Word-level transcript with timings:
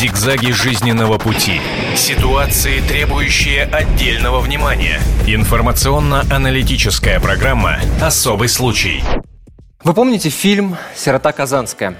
Зигзаги 0.00 0.50
жизненного 0.52 1.18
пути. 1.18 1.60
Ситуации, 1.94 2.80
требующие 2.80 3.64
отдельного 3.64 4.40
внимания. 4.40 4.98
Информационно-аналитическая 5.26 7.20
программа 7.20 7.80
«Особый 8.00 8.48
случай». 8.48 9.04
Вы 9.84 9.92
помните 9.92 10.30
фильм 10.30 10.78
«Сирота 10.96 11.32
Казанская»? 11.32 11.98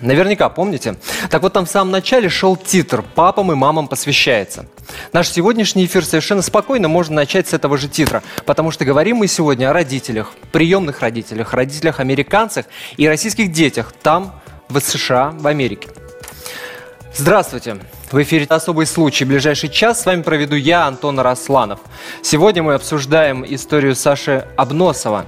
Наверняка 0.00 0.48
помните. 0.48 0.96
Так 1.30 1.42
вот 1.42 1.52
там 1.52 1.66
в 1.66 1.70
самом 1.70 1.92
начале 1.92 2.28
шел 2.28 2.56
титр 2.56 3.02
«Папам 3.14 3.52
и 3.52 3.54
мамам 3.54 3.86
посвящается». 3.86 4.66
Наш 5.12 5.28
сегодняшний 5.28 5.86
эфир 5.86 6.04
совершенно 6.04 6.42
спокойно 6.42 6.88
можно 6.88 7.14
начать 7.14 7.46
с 7.46 7.52
этого 7.52 7.78
же 7.78 7.86
титра, 7.86 8.24
потому 8.44 8.72
что 8.72 8.84
говорим 8.84 9.18
мы 9.18 9.28
сегодня 9.28 9.70
о 9.70 9.72
родителях, 9.72 10.32
приемных 10.50 10.98
родителях, 10.98 11.54
родителях 11.54 12.00
американцах 12.00 12.66
и 12.96 13.06
российских 13.06 13.52
детях 13.52 13.94
там, 14.02 14.34
в 14.68 14.80
США, 14.80 15.30
в 15.30 15.46
Америке. 15.46 15.90
Здравствуйте! 17.18 17.78
В 18.12 18.22
эфире 18.22 18.44
«Особый 18.50 18.84
случай». 18.84 19.24
Ближайший 19.24 19.70
час 19.70 20.02
с 20.02 20.06
вами 20.06 20.20
проведу 20.20 20.54
я, 20.54 20.86
Антон 20.86 21.18
Росланов. 21.18 21.80
Сегодня 22.20 22.62
мы 22.62 22.74
обсуждаем 22.74 23.42
историю 23.48 23.96
Саши 23.96 24.46
Обносова. 24.56 25.24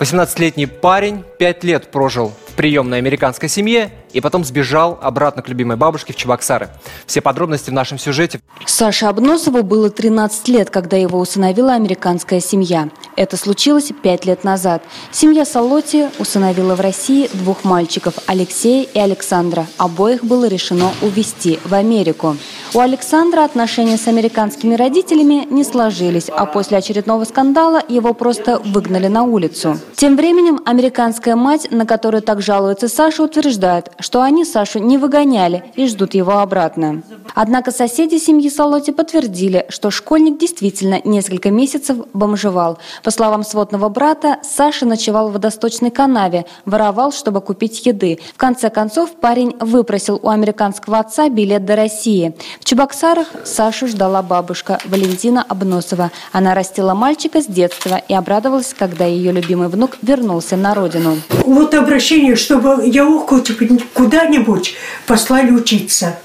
18-летний 0.00 0.66
парень 0.66 1.24
5 1.38 1.64
лет 1.64 1.90
прожил 1.90 2.34
приемной 2.58 2.98
американской 2.98 3.48
семье 3.48 3.92
и 4.12 4.20
потом 4.20 4.44
сбежал 4.44 4.98
обратно 5.00 5.42
к 5.42 5.48
любимой 5.48 5.76
бабушке 5.76 6.12
в 6.12 6.16
Чебоксары. 6.16 6.70
Все 7.06 7.20
подробности 7.20 7.70
в 7.70 7.72
нашем 7.72 7.98
сюжете. 7.98 8.40
Саше 8.66 9.06
Обносову 9.06 9.62
было 9.62 9.90
13 9.90 10.48
лет, 10.48 10.68
когда 10.68 10.96
его 10.96 11.20
усыновила 11.20 11.74
американская 11.74 12.40
семья. 12.40 12.88
Это 13.14 13.36
случилось 13.36 13.92
5 14.02 14.24
лет 14.24 14.42
назад. 14.42 14.82
Семья 15.12 15.44
Солоти 15.44 16.08
усыновила 16.18 16.74
в 16.74 16.80
России 16.80 17.30
двух 17.32 17.62
мальчиков– 17.62 18.14
Алексея 18.26 18.88
и 18.92 18.98
Александра. 18.98 19.64
Обоих 19.76 20.24
было 20.24 20.48
решено 20.48 20.90
увезти 21.00 21.60
в 21.64 21.74
Америку. 21.74 22.36
У 22.74 22.80
Александра 22.80 23.44
отношения 23.44 23.96
с 23.96 24.08
американскими 24.08 24.74
родителями 24.74 25.46
не 25.48 25.62
сложились, 25.62 26.28
а 26.28 26.44
после 26.44 26.78
очередного 26.78 27.22
скандала 27.24 27.80
его 27.88 28.14
просто 28.14 28.58
выгнали 28.58 29.06
на 29.06 29.22
улицу. 29.22 29.78
Тем 29.94 30.16
временем 30.16 30.60
американская 30.66 31.36
мать, 31.36 31.68
на 31.70 31.86
которую 31.86 32.22
так 32.22 32.42
жалуется 32.48 32.88
Саша, 32.88 33.24
утверждает, 33.24 33.90
что 34.00 34.22
они 34.22 34.42
Сашу 34.42 34.78
не 34.78 34.96
выгоняли 34.96 35.64
и 35.76 35.86
ждут 35.86 36.14
его 36.14 36.38
обратно. 36.38 37.02
Однако 37.34 37.72
соседи 37.72 38.16
семьи 38.16 38.48
Солоти 38.48 38.90
подтвердили, 38.90 39.66
что 39.68 39.90
школьник 39.90 40.38
действительно 40.38 40.98
несколько 41.04 41.50
месяцев 41.50 41.98
бомжевал. 42.14 42.78
По 43.02 43.10
словам 43.10 43.44
сводного 43.44 43.90
брата, 43.90 44.38
Саша 44.42 44.86
ночевал 44.86 45.28
в 45.28 45.34
водосточной 45.34 45.90
канаве, 45.90 46.46
воровал, 46.64 47.12
чтобы 47.12 47.42
купить 47.42 47.84
еды. 47.84 48.18
В 48.34 48.38
конце 48.38 48.70
концов, 48.70 49.10
парень 49.12 49.54
выпросил 49.60 50.18
у 50.22 50.30
американского 50.30 51.00
отца 51.00 51.28
билет 51.28 51.66
до 51.66 51.76
России. 51.76 52.34
В 52.60 52.64
Чебоксарах 52.64 53.26
Сашу 53.44 53.88
ждала 53.88 54.22
бабушка 54.22 54.78
Валентина 54.86 55.44
Обносова. 55.46 56.10
Она 56.32 56.54
растила 56.54 56.94
мальчика 56.94 57.42
с 57.42 57.46
детства 57.46 58.00
и 58.08 58.14
обрадовалась, 58.14 58.74
когда 58.76 59.04
ее 59.04 59.32
любимый 59.32 59.68
внук 59.68 59.98
вернулся 60.00 60.56
на 60.56 60.72
родину. 60.74 61.18
Вот 61.44 61.74
обращение, 61.74 62.37
чтобы 62.38 62.86
я 62.86 63.04
типа 63.44 63.84
куда-нибудь 63.92 64.74
послали 65.06 65.50
учиться. 65.50 66.18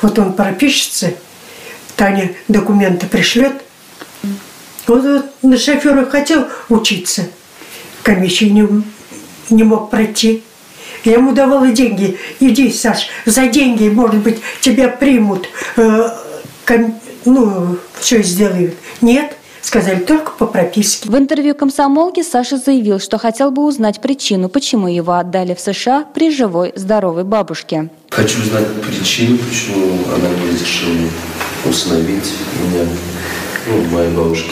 Вот 0.00 0.18
он 0.18 0.32
пропишется, 0.32 1.14
Таня 1.96 2.32
документы 2.48 3.06
пришлет. 3.06 3.62
Вот, 4.86 5.04
вот 5.04 5.30
на 5.42 5.56
шофера 5.56 6.04
хотел 6.06 6.46
учиться, 6.68 7.28
комиссию 8.02 8.52
не, 8.52 8.84
не 9.50 9.62
мог 9.62 9.90
пройти. 9.90 10.42
Я 11.04 11.14
ему 11.14 11.32
давала 11.32 11.68
деньги. 11.68 12.18
Иди, 12.40 12.70
Саш, 12.70 13.08
за 13.24 13.46
деньги, 13.46 13.88
может 13.88 14.16
быть, 14.16 14.38
тебя 14.60 14.88
примут. 14.88 15.48
Э, 15.76 16.10
ком, 16.64 17.00
ну, 17.24 17.78
все 17.98 18.22
сделают. 18.22 18.74
Нет, 19.00 19.36
Сказали 19.62 20.00
только 20.00 20.32
по 20.32 20.46
прописке. 20.46 21.08
В 21.08 21.16
интервью 21.16 21.54
комсомолке 21.54 22.24
Саша 22.24 22.58
заявил, 22.58 22.98
что 22.98 23.16
хотел 23.16 23.52
бы 23.52 23.64
узнать 23.64 24.00
причину, 24.00 24.48
почему 24.48 24.88
его 24.88 25.12
отдали 25.12 25.54
в 25.54 25.60
США 25.60 26.04
при 26.12 26.30
живой, 26.32 26.72
здоровой 26.74 27.22
бабушке. 27.22 27.88
Хочу 28.10 28.40
узнать 28.40 28.66
причину, 28.82 29.38
почему 29.38 29.98
она 30.14 30.28
не 30.28 30.50
разрешила 30.50 31.08
усыновить 31.64 32.32
меня, 32.60 32.86
ну, 33.68 33.96
моей 33.96 34.10
бабушке. 34.10 34.50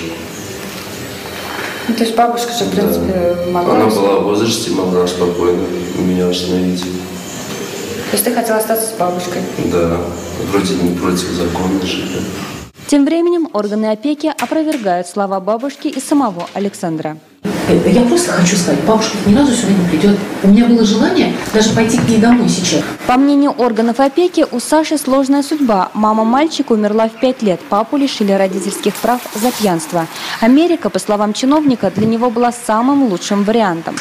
Ну, 1.88 1.94
то 1.96 2.04
есть 2.04 2.14
бабушка 2.14 2.52
же, 2.52 2.64
в 2.66 2.70
принципе, 2.70 3.12
да. 3.12 3.50
могла... 3.50 3.74
Она 3.74 3.86
была 3.86 4.20
в 4.20 4.24
возрасте, 4.24 4.70
могла 4.70 5.08
спокойно 5.08 5.64
меня 5.98 6.28
усыновить. 6.28 6.82
То 6.82 8.12
есть 8.12 8.24
ты 8.24 8.32
хотел 8.32 8.56
остаться 8.56 8.86
с 8.86 8.92
бабушкой? 8.92 9.42
Да, 9.72 9.98
вроде 10.52 10.74
не 10.76 10.96
против 10.96 11.30
закона 11.30 11.84
жили. 11.84 12.20
Тем 12.90 13.04
временем 13.04 13.48
органы 13.52 13.92
опеки 13.92 14.26
опровергают 14.26 15.06
слова 15.06 15.38
бабушки 15.38 15.86
и 15.86 16.00
самого 16.00 16.48
Александра. 16.54 17.18
Я 17.86 18.02
просто 18.02 18.32
хочу 18.32 18.56
сказать, 18.56 18.80
бабушка 18.80 19.16
ни 19.26 19.34
разу 19.36 19.52
сюда 19.52 19.72
не 19.74 19.88
придет. 19.88 20.18
У 20.42 20.48
меня 20.48 20.64
было 20.64 20.84
желание 20.84 21.32
даже 21.54 21.72
пойти 21.72 21.98
к 21.98 22.08
ней 22.08 22.18
домой 22.18 22.48
сейчас. 22.48 22.82
По 23.06 23.16
мнению 23.16 23.52
органов 23.52 24.00
опеки, 24.00 24.44
у 24.50 24.58
Саши 24.58 24.98
сложная 24.98 25.44
судьба. 25.44 25.90
Мама 25.94 26.24
мальчика 26.24 26.72
умерла 26.72 27.08
в 27.08 27.12
пять 27.20 27.42
лет, 27.42 27.60
папу 27.60 27.96
лишили 27.96 28.32
родительских 28.32 28.96
прав 28.96 29.20
за 29.36 29.52
пьянство. 29.52 30.08
Америка, 30.40 30.90
по 30.90 30.98
словам 30.98 31.32
чиновника, 31.32 31.92
для 31.94 32.08
него 32.08 32.28
была 32.28 32.50
самым 32.50 33.04
лучшим 33.04 33.44
вариантом. 33.44 33.94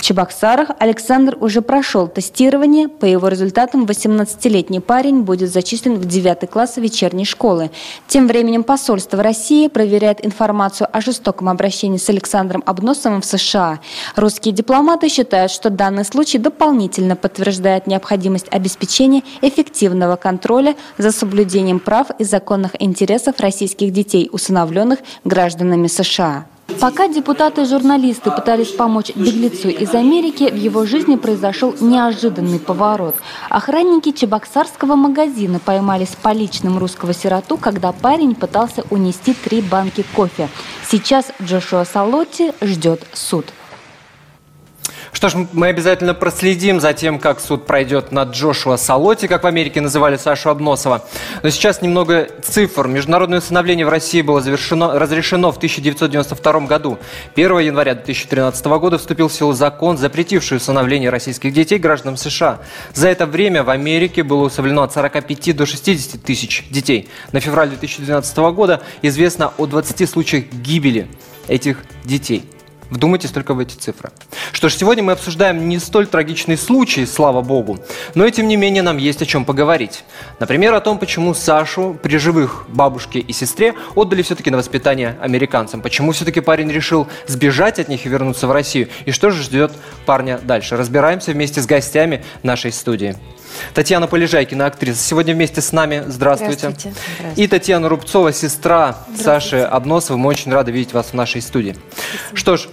В 0.00 0.02
Чебоксарах 0.02 0.70
Александр 0.78 1.36
уже 1.42 1.60
прошел 1.60 2.08
тестирование. 2.08 2.88
По 2.88 3.04
его 3.04 3.28
результатам 3.28 3.84
18-летний 3.84 4.80
парень 4.80 5.24
будет 5.24 5.52
зачислен 5.52 5.96
в 5.96 6.06
9 6.06 6.48
класс 6.48 6.78
вечерней 6.78 7.26
школы. 7.26 7.70
Тем 8.08 8.26
временем 8.26 8.64
посольство 8.64 9.22
России 9.22 9.68
проверяет 9.68 10.24
информацию 10.24 10.88
о 10.90 11.02
жестоком 11.02 11.50
обращении 11.50 11.98
с 11.98 12.08
Александром 12.08 12.62
Обносовым 12.64 13.20
в 13.20 13.26
США. 13.26 13.80
Русские 14.16 14.54
дипломаты 14.54 15.10
считают, 15.10 15.52
что 15.52 15.68
данный 15.68 16.06
случай 16.06 16.38
дополнительно 16.38 17.14
подтверждает 17.14 17.86
необходимость 17.86 18.46
обеспечения 18.50 19.22
эффективного 19.42 20.16
контроля 20.16 20.76
за 20.96 21.12
соблюдением 21.12 21.78
прав 21.78 22.06
и 22.18 22.24
законных 22.24 22.70
интересов 22.80 23.38
российских 23.38 23.92
детей, 23.92 24.30
усыновленных 24.32 25.00
гражданами 25.24 25.88
США. 25.88 26.46
Пока 26.78 27.08
депутаты 27.08 27.62
и 27.62 27.64
журналисты 27.64 28.30
пытались 28.30 28.68
помочь 28.68 29.10
беглецу 29.14 29.68
из 29.68 29.94
Америки, 29.94 30.50
в 30.50 30.54
его 30.54 30.84
жизни 30.86 31.16
произошел 31.16 31.74
неожиданный 31.80 32.58
поворот. 32.58 33.16
Охранники 33.48 34.12
Чебоксарского 34.12 34.94
магазина 34.94 35.58
поймали 35.58 36.04
с 36.04 36.14
поличным 36.14 36.78
русского 36.78 37.14
сироту, 37.14 37.56
когда 37.56 37.92
парень 37.92 38.34
пытался 38.34 38.84
унести 38.90 39.34
три 39.34 39.62
банки 39.62 40.04
кофе. 40.14 40.48
Сейчас 40.86 41.32
Джошуа 41.42 41.84
Салотти 41.84 42.52
ждет 42.60 43.06
суд. 43.12 43.46
Что 45.20 45.28
ж, 45.28 45.46
мы 45.52 45.66
обязательно 45.66 46.14
проследим 46.14 46.80
за 46.80 46.94
тем, 46.94 47.18
как 47.18 47.40
суд 47.40 47.66
пройдет 47.66 48.10
над 48.10 48.30
Джошуа 48.30 48.78
Салоти, 48.78 49.26
как 49.26 49.42
в 49.42 49.46
Америке 49.46 49.82
называли 49.82 50.16
Сашу 50.16 50.48
Обносова. 50.48 51.04
Но 51.42 51.50
сейчас 51.50 51.82
немного 51.82 52.26
цифр. 52.42 52.86
Международное 52.88 53.40
усыновление 53.40 53.84
в 53.84 53.90
России 53.90 54.22
было 54.22 54.40
завершено, 54.40 54.98
разрешено 54.98 55.52
в 55.52 55.58
1992 55.58 56.60
году. 56.60 56.98
1 57.34 57.58
января 57.58 57.96
2013 57.96 58.64
года 58.64 58.96
вступил 58.96 59.28
в 59.28 59.32
силу 59.34 59.52
закон, 59.52 59.98
запретивший 59.98 60.56
усыновление 60.56 61.10
российских 61.10 61.52
детей 61.52 61.78
гражданам 61.78 62.16
США. 62.16 62.60
За 62.94 63.08
это 63.08 63.26
время 63.26 63.62
в 63.62 63.68
Америке 63.68 64.22
было 64.22 64.44
усыновлено 64.44 64.84
от 64.84 64.94
45 64.94 65.54
до 65.54 65.66
60 65.66 66.22
тысяч 66.22 66.64
детей. 66.70 67.10
На 67.32 67.40
февраль 67.40 67.68
2012 67.68 68.38
года 68.54 68.80
известно 69.02 69.52
о 69.58 69.66
20 69.66 70.08
случаях 70.08 70.46
гибели 70.46 71.08
этих 71.46 71.76
детей. 72.06 72.46
Вдумайтесь 72.90 73.30
только 73.30 73.54
в 73.54 73.58
эти 73.60 73.74
цифры. 73.76 74.10
Что 74.52 74.68
ж, 74.68 74.74
сегодня 74.74 75.02
мы 75.02 75.12
обсуждаем 75.12 75.68
не 75.68 75.78
столь 75.78 76.06
трагичный 76.06 76.56
случай, 76.56 77.06
слава 77.06 77.40
богу, 77.40 77.78
но 78.14 78.26
и 78.26 78.32
тем 78.32 78.48
не 78.48 78.56
менее 78.56 78.82
нам 78.82 78.98
есть 78.98 79.22
о 79.22 79.26
чем 79.26 79.44
поговорить. 79.44 80.04
Например, 80.38 80.74
о 80.74 80.80
том, 80.80 80.98
почему 80.98 81.34
Сашу 81.34 81.96
при 82.02 82.18
живых 82.18 82.64
бабушке 82.68 83.20
и 83.20 83.32
сестре 83.32 83.74
отдали 83.94 84.22
все-таки 84.22 84.50
на 84.50 84.56
воспитание 84.56 85.16
американцам. 85.20 85.80
Почему 85.80 86.12
все-таки 86.12 86.40
парень 86.40 86.70
решил 86.70 87.06
сбежать 87.26 87.78
от 87.78 87.88
них 87.88 88.04
и 88.06 88.08
вернуться 88.08 88.46
в 88.46 88.52
Россию. 88.52 88.88
И 89.04 89.12
что 89.12 89.30
же 89.30 89.42
ждет 89.42 89.72
парня 90.06 90.38
дальше. 90.42 90.76
Разбираемся 90.76 91.32
вместе 91.32 91.62
с 91.62 91.66
гостями 91.66 92.24
нашей 92.42 92.72
студии. 92.72 93.16
Татьяна 93.74 94.06
Полежайкина, 94.06 94.66
актриса, 94.66 95.02
сегодня 95.02 95.34
вместе 95.34 95.60
с 95.60 95.72
нами. 95.72 96.04
Здравствуйте. 96.06 96.68
Здравствуйте. 96.70 96.96
Здравствуйте. 97.18 97.42
И 97.42 97.46
Татьяна 97.46 97.88
Рубцова, 97.88 98.32
сестра 98.32 98.98
Саши 99.16 99.58
Обносовой. 99.58 100.20
Мы 100.20 100.28
очень 100.28 100.52
рады 100.52 100.72
видеть 100.72 100.92
вас 100.92 101.06
в 101.06 101.14
нашей 101.14 101.42
студии. 101.42 101.76
Спасибо. 102.28 102.36
Что 102.36 102.56
ж, 102.56 102.68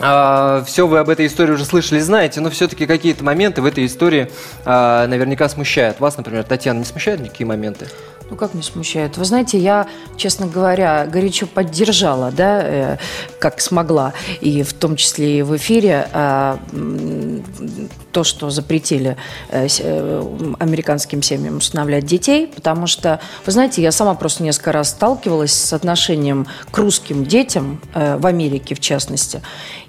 а, 0.00 0.64
все 0.66 0.86
вы 0.86 0.98
об 0.98 1.08
этой 1.08 1.26
истории 1.26 1.52
уже 1.52 1.64
слышали, 1.64 2.00
знаете, 2.00 2.40
но 2.40 2.50
все-таки 2.50 2.86
какие-то 2.86 3.22
моменты 3.22 3.62
в 3.62 3.66
этой 3.66 3.86
истории 3.86 4.30
а, 4.64 5.06
наверняка 5.06 5.48
смущают. 5.48 6.00
Вас, 6.00 6.16
например, 6.16 6.44
Татьяна, 6.44 6.78
не 6.78 6.84
смущают 6.84 7.20
никакие 7.20 7.46
моменты? 7.46 7.88
Ну, 8.30 8.36
как 8.36 8.54
не 8.54 8.62
смущает? 8.62 9.16
Вы 9.16 9.24
знаете, 9.24 9.58
я, 9.58 9.88
честно 10.16 10.46
говоря, 10.46 11.06
горячо 11.06 11.46
поддержала, 11.46 12.30
да, 12.30 12.60
э, 12.62 12.96
как 13.40 13.60
смогла, 13.60 14.12
и 14.40 14.62
в 14.62 14.72
том 14.72 14.94
числе 14.96 15.40
и 15.40 15.42
в 15.42 15.56
эфире, 15.56 16.08
э, 16.12 16.56
то, 18.12 18.24
что 18.24 18.50
запретили 18.50 19.16
э, 19.50 19.66
э, 19.80 20.24
американским 20.58 21.22
семьям 21.22 21.58
усыновлять 21.58 22.04
детей, 22.06 22.46
потому 22.46 22.86
что, 22.86 23.20
вы 23.46 23.52
знаете, 23.52 23.82
я 23.82 23.92
сама 23.92 24.14
просто 24.14 24.42
несколько 24.42 24.72
раз 24.72 24.90
сталкивалась 24.90 25.52
с 25.52 25.72
отношением 25.72 26.46
к 26.70 26.78
русским 26.78 27.24
детям 27.24 27.80
э, 27.94 28.16
в 28.16 28.26
Америке, 28.26 28.74
в 28.74 28.80
частности. 28.80 29.42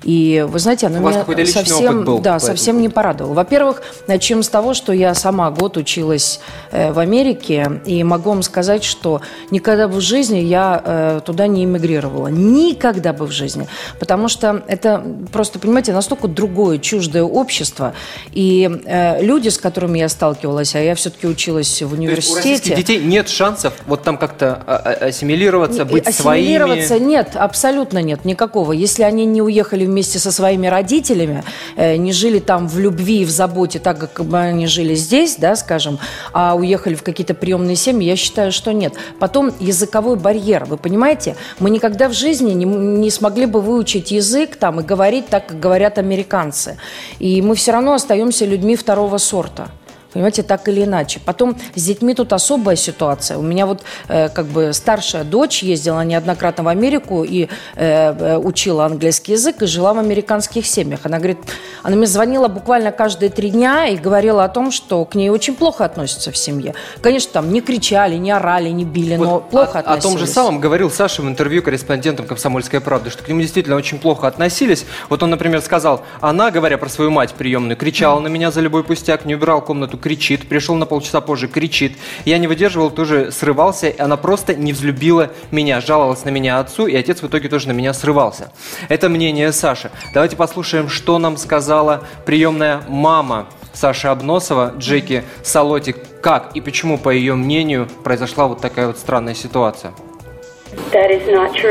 И, 0.03 0.45
вы 0.47 0.59
знаете, 0.59 0.87
оно 0.87 0.97
У 0.97 1.01
меня 1.01 1.45
совсем, 1.45 2.03
был 2.03 2.19
да, 2.19 2.39
совсем 2.39 2.81
не 2.81 2.89
порадовало. 2.89 3.33
Во-первых, 3.33 3.81
начнем 4.07 4.43
с 4.43 4.49
того, 4.49 4.73
что 4.73 4.93
я 4.93 5.13
сама 5.13 5.51
год 5.51 5.77
училась 5.77 6.39
э, 6.71 6.91
в 6.91 6.99
Америке, 6.99 7.81
и 7.85 8.03
могу 8.03 8.30
вам 8.31 8.43
сказать, 8.43 8.83
что 8.83 9.21
никогда 9.51 9.87
бы 9.87 9.95
в 9.95 10.01
жизни 10.01 10.39
я 10.39 10.81
э, 10.83 11.21
туда 11.25 11.47
не 11.47 11.63
эмигрировала. 11.63 12.27
Никогда 12.27 13.13
бы 13.13 13.25
в 13.25 13.31
жизни. 13.31 13.67
Потому 13.99 14.27
что 14.27 14.63
это 14.67 15.03
просто, 15.31 15.59
понимаете, 15.59 15.93
настолько 15.93 16.27
другое, 16.27 16.77
чуждое 16.77 17.23
общество. 17.23 17.93
И 18.31 18.69
э, 18.85 19.23
люди, 19.23 19.49
с 19.49 19.57
которыми 19.57 19.99
я 19.99 20.09
сталкивалась, 20.09 20.75
а 20.75 20.79
я 20.79 20.95
все-таки 20.95 21.27
училась 21.27 21.69
в 21.69 21.77
То 21.77 21.83
есть 21.83 21.93
у 21.93 21.95
университете... 21.95 22.75
детей 22.75 22.99
нет 23.03 23.29
шансов 23.29 23.73
вот 23.85 24.03
там 24.03 24.17
как-то 24.17 24.63
а, 24.65 24.75
а, 24.75 25.05
ассимилироваться, 25.07 25.85
быть 25.85 26.07
Ассимилироваться 26.07 26.87
своими. 26.87 27.05
нет, 27.05 27.35
абсолютно 27.35 28.01
нет, 28.01 28.25
никакого. 28.25 28.71
Если 28.71 29.03
они 29.03 29.25
не 29.25 29.41
уехали 29.41 29.85
вместе 29.85 30.19
со 30.19 30.31
своими 30.31 30.67
родителями, 30.67 31.43
э, 31.75 31.97
не 31.97 32.13
жили 32.13 32.39
там 32.39 32.67
в 32.67 32.79
любви 32.79 33.21
и 33.21 33.25
в 33.25 33.29
заботе, 33.29 33.79
так 33.79 34.11
как 34.13 34.25
бы 34.25 34.37
они 34.37 34.67
жили 34.67 34.95
здесь, 34.95 35.35
да, 35.35 35.55
скажем, 35.55 35.99
а 36.33 36.55
уехали 36.55 36.95
в 36.95 37.03
какие-то 37.03 37.33
приемные 37.33 37.75
семьи, 37.75 38.07
я 38.07 38.15
считаю, 38.21 38.51
что 38.51 38.71
нет. 38.71 38.93
Потом 39.19 39.51
языковой 39.59 40.15
барьер, 40.15 40.65
вы 40.65 40.77
понимаете? 40.77 41.35
Мы 41.59 41.69
никогда 41.69 42.07
в 42.07 42.13
жизни 42.13 42.53
не, 42.53 42.65
не 42.65 43.09
смогли 43.09 43.45
бы 43.45 43.61
выучить 43.61 44.11
язык 44.11 44.55
там 44.55 44.79
и 44.79 44.83
говорить 44.83 45.27
так, 45.27 45.47
как 45.47 45.59
говорят 45.59 45.97
американцы. 45.97 46.77
И 47.19 47.41
мы 47.41 47.55
все 47.55 47.71
равно 47.71 47.93
остаемся 47.93 48.45
людьми 48.45 48.75
второго 48.75 49.17
сорта. 49.17 49.69
Понимаете, 50.13 50.43
так 50.43 50.67
или 50.67 50.83
иначе. 50.83 51.19
Потом 51.23 51.55
с 51.75 51.83
детьми 51.83 52.13
тут 52.13 52.33
особая 52.33 52.75
ситуация. 52.75 53.37
У 53.37 53.41
меня 53.41 53.65
вот 53.65 53.83
э, 54.07 54.29
как 54.29 54.45
бы 54.47 54.73
старшая 54.73 55.23
дочь 55.23 55.63
ездила 55.63 56.01
неоднократно 56.01 56.63
в 56.63 56.67
Америку 56.67 57.23
и 57.23 57.43
э, 57.43 57.47
э, 57.75 58.37
учила 58.37 58.85
английский 58.85 59.33
язык 59.33 59.61
и 59.61 59.65
жила 59.67 59.93
в 59.93 59.99
американских 59.99 60.65
семьях. 60.65 61.01
Она 61.03 61.17
говорит, 61.17 61.37
она 61.83 61.95
мне 61.95 62.07
звонила 62.07 62.47
буквально 62.47 62.91
каждые 62.91 63.29
три 63.29 63.51
дня 63.51 63.87
и 63.87 63.97
говорила 63.97 64.43
о 64.43 64.49
том, 64.49 64.71
что 64.71 65.05
к 65.05 65.15
ней 65.15 65.29
очень 65.29 65.55
плохо 65.55 65.85
относятся 65.85 66.31
в 66.31 66.37
семье. 66.37 66.75
Конечно, 67.01 67.31
там 67.31 67.53
не 67.53 67.61
кричали, 67.61 68.15
не 68.15 68.31
орали, 68.31 68.69
не 68.69 68.83
били, 68.83 69.15
но 69.15 69.35
Вот 69.35 69.49
плохо 69.49 69.71
о, 69.71 69.77
о 69.77 69.79
относились. 69.79 70.03
том 70.03 70.17
же 70.17 70.27
самом 70.27 70.59
говорил 70.59 70.91
Саша 70.91 71.21
в 71.21 71.27
интервью 71.27 71.63
корреспондентам 71.63 72.25
«Комсомольской 72.25 72.81
правды», 72.81 73.09
что 73.09 73.23
к 73.23 73.29
нему 73.29 73.41
действительно 73.41 73.77
очень 73.77 73.97
плохо 73.97 74.27
относились. 74.27 74.85
Вот 75.09 75.23
он, 75.23 75.29
например, 75.29 75.61
сказал, 75.61 76.01
она, 76.19 76.51
говоря 76.51 76.77
про 76.77 76.89
свою 76.89 77.11
мать 77.11 77.33
приемную, 77.33 77.77
кричала 77.77 78.19
на 78.19 78.27
меня 78.27 78.51
за 78.51 78.59
любой 78.59 78.83
пустяк, 78.83 79.25
не 79.25 79.35
убирал 79.35 79.61
комнату, 79.61 79.97
кричит, 80.01 80.47
пришел 80.47 80.75
на 80.75 80.85
полчаса 80.85 81.21
позже, 81.21 81.47
кричит. 81.47 81.97
Я 82.25 82.37
не 82.37 82.47
выдерживал, 82.47 82.91
тоже 82.91 83.31
срывался, 83.31 83.87
и 83.87 84.01
она 84.01 84.17
просто 84.17 84.55
не 84.55 84.73
взлюбила 84.73 85.31
меня, 85.51 85.79
жаловалась 85.79 86.25
на 86.25 86.29
меня 86.29 86.59
отцу, 86.59 86.87
и 86.87 86.95
отец 86.95 87.21
в 87.21 87.27
итоге 87.27 87.47
тоже 87.47 87.67
на 87.67 87.71
меня 87.71 87.93
срывался. 87.93 88.51
Это 88.89 89.07
мнение 89.07 89.51
Саши. 89.53 89.91
Давайте 90.13 90.35
послушаем, 90.35 90.89
что 90.89 91.17
нам 91.19 91.37
сказала 91.37 92.03
приемная 92.25 92.81
мама 92.89 93.47
Саши 93.73 94.07
Обносова, 94.07 94.73
Джеки 94.77 95.23
Солоти, 95.43 95.95
как 96.21 96.51
и 96.55 96.61
почему, 96.61 96.97
по 96.97 97.09
ее 97.09 97.35
мнению, 97.35 97.87
произошла 98.03 98.47
вот 98.47 98.59
такая 98.61 98.87
вот 98.87 98.97
странная 98.97 99.35
ситуация. 99.35 99.93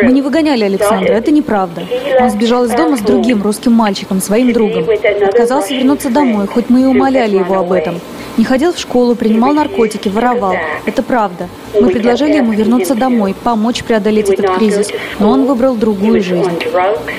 Мы 0.03 0.12
не 0.12 0.23
выгоняли 0.23 0.65
Александра, 0.65 1.15
это 1.15 1.31
неправда. 1.31 1.82
Он 2.21 2.31
сбежал 2.31 2.65
из 2.65 2.71
дома 2.73 2.97
с 2.97 3.00
другим 3.00 3.43
русским 3.43 3.73
мальчиком, 3.73 4.21
своим 4.21 4.53
другом. 4.53 4.85
Отказался 5.27 5.75
вернуться 5.75 6.11
домой, 6.11 6.47
хоть 6.47 6.69
мы 6.69 6.82
и 6.82 6.85
умоляли 6.85 7.37
его 7.37 7.59
об 7.59 7.73
этом. 7.73 8.00
Не 8.37 8.44
ходил 8.44 8.73
в 8.73 8.79
школу, 8.79 9.15
принимал 9.15 9.53
наркотики, 9.53 10.09
воровал. 10.09 10.55
Это 10.87 11.03
правда. 11.03 11.49
Мы 11.79 11.91
предложили 11.91 12.37
ему 12.37 12.53
вернуться 12.53 12.94
домой, 12.94 13.35
помочь 13.43 13.82
преодолеть 13.85 14.29
этот 14.31 14.56
кризис, 14.56 14.88
но 15.19 15.31
он 15.31 15.47
выбрал 15.47 15.75
другую 15.75 16.23
жизнь. 16.23 16.59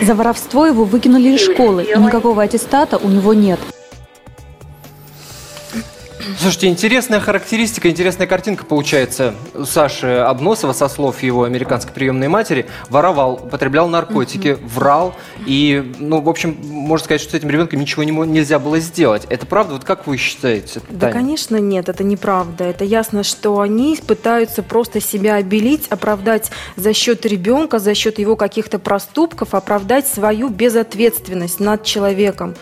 За 0.02 0.16
воровство 0.16 0.66
его 0.66 0.84
выкинули 0.84 1.30
из 1.30 1.42
школы, 1.42 1.84
и 1.84 1.98
никакого 2.00 2.44
аттестата 2.44 2.98
у 2.98 3.08
него 3.08 3.34
нет. 3.34 3.60
Слушайте, 6.40 6.68
интересная 6.68 7.20
характеристика, 7.20 7.90
интересная 7.90 8.28
картинка 8.28 8.66
получается. 8.66 9.36
Саши 9.66 10.08
Обносова, 10.08 10.74
со 10.74 10.88
слов 10.88 11.24
его 11.24 11.44
американской 11.44 11.94
приемной 11.94 12.28
матери, 12.28 12.66
воровал, 12.90 13.34
употреблял 13.34 13.88
наркотики, 13.88 14.58
врал. 14.62 15.16
И, 15.46 15.94
ну, 16.00 16.22
в 16.22 16.30
общем, 16.30 16.58
можно 16.62 17.06
сказать, 17.06 17.22
что 17.22 17.32
с 17.32 17.34
этим 17.36 17.50
ребенком 17.50 17.80
ничего 17.80 18.04
не, 18.04 18.12
нельзя 18.12 18.60
было 18.60 18.80
сделать. 18.80 19.26
Это 19.30 19.46
правда? 19.46 19.74
Вот 19.74 19.84
как 19.84 20.08
вы 20.08 20.18
считаете? 20.18 20.82
Да, 20.90 21.08
Таня? 21.08 21.14
конечно, 21.14 21.58
нет, 21.58 21.90
это 21.90 22.04
неправда. 22.04 22.64
Это 22.64 22.84
ясно, 22.84 23.24
что 23.24 23.60
они 23.60 23.98
пытаются 24.06 24.64
просто 24.64 25.00
себя 25.02 25.36
обелить, 25.36 25.88
оправдать 25.88 26.52
за 26.76 26.94
счет 26.94 27.26
ребенка, 27.26 27.80
за 27.80 27.94
счет 27.94 28.20
его 28.20 28.36
каких-то 28.36 28.80
проступков, 28.80 29.54
оправдать 29.54 30.08
свою 30.08 30.50
безответственность 30.50 31.60
над 31.60 31.84
человеком. 31.84 32.56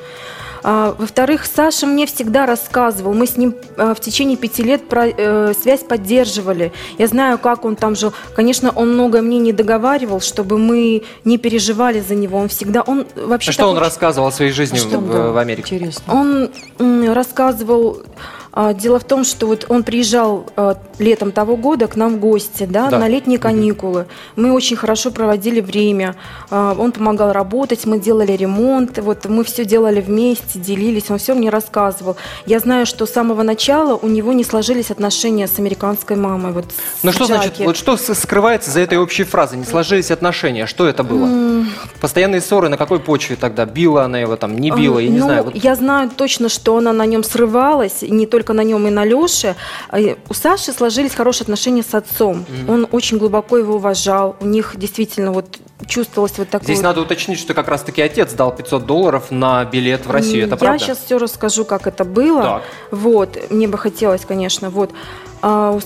А, 0.64 0.96
Во-вторых, 0.98 1.46
Саша 1.46 1.86
мне 1.86 2.06
всегда 2.06 2.46
рассказывал, 2.46 3.14
мы 3.14 3.28
с 3.28 3.38
ним 3.38 3.56
а, 3.78 3.94
в 3.94 4.00
течение 4.00 4.38
пяти 4.38 4.64
лет 4.64 4.82
э, 4.92 5.54
связь 5.60 5.82
поддерживали. 5.82 6.72
Я 6.98 7.08
знаю, 7.08 7.38
как 7.38 7.66
он 7.66 7.76
там 7.76 7.96
жил. 7.96 8.14
Конечно, 8.36 8.72
он 8.72 8.94
много 8.94 9.22
мне 9.22 9.40
не 9.40 9.54
договаривал, 9.54 10.22
чтобы 10.22 10.58
мы 10.58 11.04
не 11.24 11.38
переживали 11.38 12.00
за 12.00 12.16
него. 12.16 12.38
Он 12.38 12.50
всегда, 12.50 12.82
он 12.82 13.06
вообще 13.16 13.52
А 13.52 13.54
что 13.54 13.68
он 13.68 13.76
такой 13.76 13.88
рассказывал 13.88 14.28
о 14.28 14.32
своей 14.32 14.52
жизни 14.52 14.78
Что, 14.78 15.00
в, 15.00 15.12
да, 15.12 15.32
в 15.32 15.38
Америке? 15.38 15.76
Интересно. 15.76 16.14
он 16.80 17.10
рассказывал. 17.10 18.04
А, 18.52 18.74
Дело 18.74 19.00
в 19.00 19.04
том, 19.04 19.24
что 19.24 19.48
вот 19.48 19.66
он 19.70 19.84
приезжал 19.84 20.46
а, 20.56 20.78
летом 20.98 21.32
того 21.32 21.56
года 21.56 21.88
к 21.88 21.96
нам 21.96 22.16
в 22.16 22.20
гости, 22.20 22.66
да, 22.70 22.90
Да. 22.90 23.00
на 23.00 23.08
летние 23.08 23.38
каникулы. 23.40 24.06
Мы 24.36 24.52
очень 24.54 24.76
хорошо 24.76 25.12
проводили 25.12 25.62
время. 25.62 26.16
А, 26.50 26.76
Он 26.78 26.92
помогал 26.92 27.32
работать, 27.32 27.86
мы 27.86 28.00
делали 28.00 28.32
ремонт, 28.34 28.98
вот 29.00 29.26
мы 29.26 29.44
все 29.44 29.66
делали 29.66 30.02
вместе, 30.02 30.60
делились. 30.60 31.10
Он 31.12 31.18
все 31.20 31.34
мне 31.36 31.50
рассказывал. 31.50 32.16
Я 32.46 32.60
знаю, 32.60 32.86
что 32.86 33.06
с 33.06 33.12
самого 33.12 33.44
начала 33.44 33.96
у 33.96 34.08
него 34.08 34.34
не 34.34 34.44
сложились 34.44 34.92
отношения 34.92 35.48
с 35.48 35.60
американской 35.60 36.16
мамой. 36.16 36.52
Вот 36.54 36.66
Ну 37.04 37.12
что 37.12 37.26
значит, 37.26 37.54
Джаки. 37.54 37.64
вот 37.64 37.78
что 37.78 37.98
скрывается 37.98 38.72
за 38.72 38.80
этой 38.80 38.98
общей 38.98 39.24
фразой? 39.26 39.60
Не 39.60 39.66
сложились 39.66 40.10
отношения. 40.12 40.66
Что 40.66 40.88
это 40.88 41.04
было? 41.04 41.66
Постоянные 42.02 42.42
ссоры 42.42 42.70
на 42.70 42.78
какой 42.78 43.00
почве 43.00 43.36
тогда? 43.36 43.66
Била 43.66 44.04
она 44.06 44.20
его 44.20 44.36
там, 44.36 44.58
не 44.58 44.72
била, 44.72 45.00
я 45.00 45.10
не 45.10 45.20
ну, 45.20 45.26
знаю. 45.26 45.44
вот- 45.44 45.56
Я 45.56 45.76
знаю 45.76 46.10
точно, 46.16 46.50
что 46.50 46.78
она 46.78 46.94
на 46.94 47.06
нем 47.06 47.24
срывалась, 47.24 48.02
не 48.02 48.26
только 48.26 48.39
на 48.54 48.64
нем, 48.64 48.88
и 48.88 48.90
на 48.90 49.06
Леше. 49.06 49.56
И 49.96 50.16
У 50.30 50.34
Саши 50.34 50.72
сложились 50.72 51.14
хорошие 51.14 51.44
отношения 51.44 51.84
с 51.84 51.94
отцом. 51.94 52.46
Он 52.68 52.88
очень 52.92 53.18
глубоко 53.18 53.58
его 53.58 53.76
уважал. 53.76 54.36
У 54.40 54.46
них 54.46 54.74
действительно 54.78 55.32
вот 55.32 55.58
чувствовалось 55.88 56.38
вот 56.38 56.50
такое... 56.50 56.66
Здесь 56.66 56.78
вот- 56.78 56.84
надо 56.84 57.02
уточнить, 57.02 57.40
что 57.40 57.54
как 57.54 57.68
раз-таки 57.68 58.02
отец 58.02 58.34
дал 58.34 58.56
500 58.56 58.86
долларов 58.86 59.32
на 59.32 59.64
билет 59.66 60.06
в 60.06 60.12
Россию. 60.12 60.46
Это 60.46 60.56
я 60.56 60.58
правда? 60.58 60.80
сейчас 60.84 61.00
все 61.04 61.18
расскажу, 61.18 61.66
как 61.66 61.88
это 61.88 62.04
было. 62.04 62.42
Так. 62.42 62.64
Вот, 62.92 63.38
мне 63.50 63.68
бы 63.68 63.78
хотелось, 63.78 64.22
конечно, 64.26 64.70
вот. 64.70 64.92
А, 65.42 65.80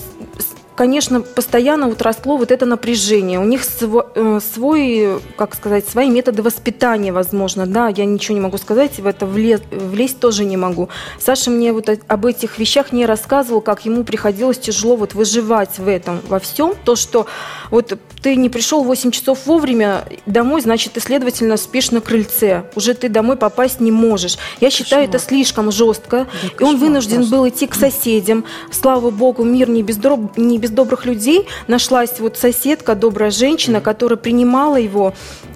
Конечно, 0.76 1.20
постоянно 1.20 1.88
вот 1.88 2.02
росло 2.02 2.36
вот 2.36 2.50
это 2.50 2.66
напряжение. 2.66 3.38
У 3.38 3.44
них 3.44 3.62
сво- 3.62 4.08
э, 4.14 4.40
свой, 4.54 5.20
как 5.36 5.54
сказать, 5.54 5.88
свои 5.88 6.10
методы 6.10 6.42
воспитания, 6.42 7.12
возможно, 7.12 7.64
да. 7.66 7.88
Я 7.88 8.04
ничего 8.04 8.34
не 8.34 8.40
могу 8.40 8.58
сказать, 8.58 8.98
в 8.98 9.06
это 9.06 9.24
влез- 9.24 9.62
влезть 9.70 10.18
тоже 10.18 10.44
не 10.44 10.56
могу. 10.56 10.88
Саша 11.20 11.50
мне 11.52 11.72
вот 11.72 11.88
об 12.08 12.26
этих 12.26 12.58
вещах 12.58 12.92
не 12.92 13.06
рассказывал, 13.06 13.60
как 13.60 13.84
ему 13.84 14.02
приходилось 14.02 14.58
тяжело 14.58 14.96
вот 14.96 15.14
выживать 15.14 15.78
в 15.78 15.86
этом, 15.86 16.20
во 16.28 16.40
всем. 16.40 16.74
То, 16.84 16.96
что 16.96 17.26
вот 17.70 17.96
ты 18.20 18.34
не 18.34 18.48
пришел 18.48 18.82
в 18.82 18.86
8 18.86 19.12
часов 19.12 19.46
вовремя 19.46 20.04
домой, 20.26 20.60
значит, 20.60 20.94
ты, 20.94 21.00
следовательно, 21.00 21.56
спишь 21.56 21.92
на 21.92 22.00
крыльце. 22.00 22.64
Уже 22.74 22.94
ты 22.94 23.08
домой 23.08 23.36
попасть 23.36 23.78
не 23.80 23.92
можешь. 23.92 24.38
Я 24.60 24.70
считаю, 24.70 25.04
это 25.04 25.18
слишком 25.20 25.70
жестко. 25.70 26.26
И 26.58 26.62
он 26.64 26.78
вынужден 26.78 27.28
был 27.30 27.46
идти 27.48 27.68
к 27.68 27.74
соседям. 27.74 28.44
Слава 28.72 29.10
богу, 29.10 29.44
мир 29.44 29.68
не 29.70 29.82
без, 29.84 29.98
дроб- 29.98 30.32
не 30.36 30.58
без 30.64 30.70
добрых 30.70 31.04
людей. 31.04 31.46
Нашлась 31.68 32.20
вот 32.20 32.38
соседка, 32.38 32.94
добрая 32.94 33.30
женщина, 33.30 33.82
которая 33.82 34.16
принимала 34.16 34.76
его, 34.76 35.12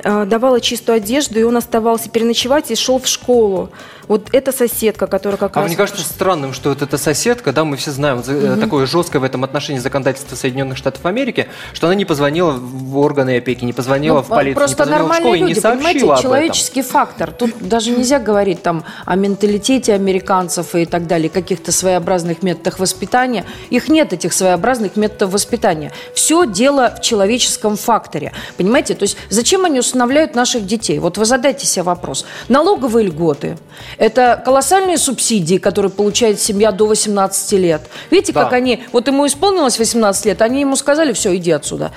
давала 0.08 0.60
чистую 0.60 0.96
одежду, 0.96 1.38
и 1.38 1.42
он 1.42 1.56
оставался 1.56 2.08
переночевать 2.08 2.70
и 2.70 2.74
шел 2.74 2.98
в 2.98 3.06
школу. 3.06 3.70
Вот 4.08 4.28
эта 4.32 4.52
соседка, 4.52 5.06
которая 5.06 5.36
как 5.36 5.54
а 5.56 5.60
раз... 5.60 5.68
мне 5.68 5.76
кажется 5.76 6.02
странным, 6.02 6.54
что 6.54 6.70
вот 6.70 6.80
эта 6.80 6.96
соседка, 6.96 7.52
да, 7.52 7.64
мы 7.64 7.76
все 7.76 7.90
знаем, 7.90 8.20
угу. 8.20 8.60
такое 8.60 8.86
жесткое 8.86 9.20
в 9.20 9.24
этом 9.24 9.44
отношении 9.44 9.80
законодательство 9.80 10.34
Соединенных 10.34 10.78
Штатов 10.78 11.04
Америки, 11.04 11.48
что 11.74 11.88
она 11.88 11.94
не 11.94 12.06
позвонила 12.06 12.52
в 12.52 12.96
органы 12.96 13.36
опеки, 13.36 13.64
не 13.66 13.74
позвонила 13.74 14.16
ну, 14.16 14.22
в 14.22 14.28
полицию, 14.28 14.56
просто 14.56 14.84
не 14.84 14.90
позвонила 14.90 15.12
в 15.12 15.16
школу 15.16 15.34
люди, 15.34 15.44
и 15.44 15.54
не 15.54 15.60
сообщила 15.60 16.14
об 16.14 16.22
человеческий 16.22 16.80
этом. 16.80 16.92
фактор. 16.92 17.32
Тут 17.32 17.52
даже 17.60 17.90
нельзя 17.90 18.18
говорить 18.18 18.62
там 18.62 18.84
о 19.04 19.14
менталитете 19.14 19.92
американцев 19.92 20.74
и 20.74 20.86
так 20.86 21.06
далее, 21.06 21.28
каких-то 21.28 21.70
своеобразных 21.70 22.42
методах 22.42 22.78
воспитания. 22.78 23.44
Их 23.68 23.88
нет, 23.88 24.14
этих 24.14 24.32
своеобразных 24.32 24.96
методов 24.96 25.32
воспитания. 25.32 25.92
Все 26.14 26.46
дело 26.46 26.94
в 26.96 27.02
человеческом 27.02 27.76
факторе. 27.76 28.32
Понимаете? 28.56 28.94
То 28.94 29.02
есть 29.02 29.18
зачем 29.28 29.66
они 29.66 29.80
усыновляют 29.98 30.34
наших 30.34 30.64
детей? 30.64 30.98
Вот 31.00 31.18
вы 31.18 31.24
задайте 31.24 31.66
себе 31.66 31.82
вопрос. 31.82 32.24
Налоговые 32.48 33.06
льготы, 33.06 33.58
это 33.98 34.40
колоссальные 34.44 34.96
субсидии, 34.96 35.58
которые 35.58 35.90
получает 35.90 36.40
семья 36.40 36.70
до 36.70 36.86
18 36.86 37.52
лет. 37.52 37.82
Видите, 38.10 38.32
да. 38.32 38.44
как 38.44 38.52
они... 38.52 38.84
Вот 38.92 39.08
ему 39.08 39.26
исполнилось 39.26 39.78
18 39.78 40.26
лет, 40.26 40.42
они 40.42 40.60
ему 40.60 40.76
сказали, 40.76 41.12
все, 41.12 41.34
иди 41.34 41.50
отсюда 41.50 41.90